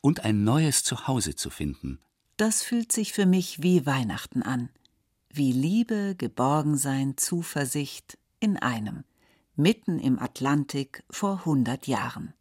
und 0.02 0.26
ein 0.26 0.44
neues 0.44 0.84
Zuhause 0.84 1.36
zu 1.36 1.50
finden. 1.50 2.00
Das 2.38 2.64
fühlt 2.64 2.92
sich 2.92 3.14
für 3.14 3.26
mich 3.26 3.62
wie 3.62 3.86
Weihnachten 3.86 4.42
an. 4.42 4.70
wie 5.34 5.54
Liebe, 5.54 6.16
Geborgensein, 6.18 7.16
Zuversicht 7.16 8.18
in 8.42 8.58
einem, 8.58 9.06
mitten 9.56 10.00
im 10.00 10.20
Atlantik 10.20 11.04
vor 11.10 11.40
100 11.40 11.88
Jahren. 11.88 12.34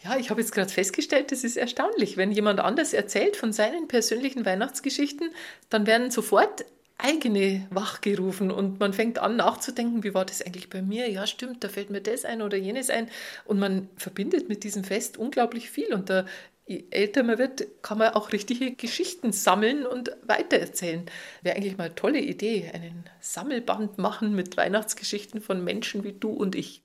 Ja, 0.00 0.16
ich 0.16 0.30
habe 0.30 0.40
jetzt 0.40 0.52
gerade 0.52 0.70
festgestellt, 0.70 1.32
das 1.32 1.42
ist 1.42 1.56
erstaunlich. 1.56 2.16
Wenn 2.16 2.30
jemand 2.30 2.60
anders 2.60 2.92
erzählt 2.92 3.36
von 3.36 3.52
seinen 3.52 3.88
persönlichen 3.88 4.46
Weihnachtsgeschichten, 4.46 5.30
dann 5.70 5.86
werden 5.86 6.10
sofort 6.10 6.64
eigene 6.98 7.66
wachgerufen 7.70 8.50
und 8.50 8.80
man 8.80 8.92
fängt 8.92 9.20
an 9.20 9.36
nachzudenken, 9.36 10.02
wie 10.02 10.14
war 10.14 10.24
das 10.24 10.42
eigentlich 10.42 10.68
bei 10.68 10.82
mir? 10.82 11.08
Ja, 11.08 11.26
stimmt, 11.26 11.62
da 11.62 11.68
fällt 11.68 11.90
mir 11.90 12.00
das 12.00 12.24
ein 12.24 12.42
oder 12.42 12.56
jenes 12.56 12.90
ein 12.90 13.08
und 13.44 13.60
man 13.60 13.88
verbindet 13.96 14.48
mit 14.48 14.64
diesem 14.64 14.82
Fest 14.82 15.16
unglaublich 15.16 15.70
viel 15.70 15.92
und 15.94 16.10
da 16.10 16.26
je 16.68 16.84
älter 16.90 17.22
man 17.22 17.38
wird, 17.38 17.66
kann 17.82 17.98
man 17.98 18.12
auch 18.12 18.32
richtige 18.32 18.72
Geschichten 18.72 19.32
sammeln 19.32 19.86
und 19.86 20.14
weitererzählen. 20.22 21.06
Wäre 21.42 21.56
eigentlich 21.56 21.78
mal 21.78 21.84
eine 21.84 21.94
tolle 21.94 22.20
Idee, 22.20 22.70
einen 22.72 23.04
Sammelband 23.20 23.96
machen 23.98 24.34
mit 24.34 24.56
Weihnachtsgeschichten 24.56 25.40
von 25.40 25.64
Menschen 25.64 26.04
wie 26.04 26.12
du 26.12 26.30
und 26.30 26.54
ich. 26.54 26.76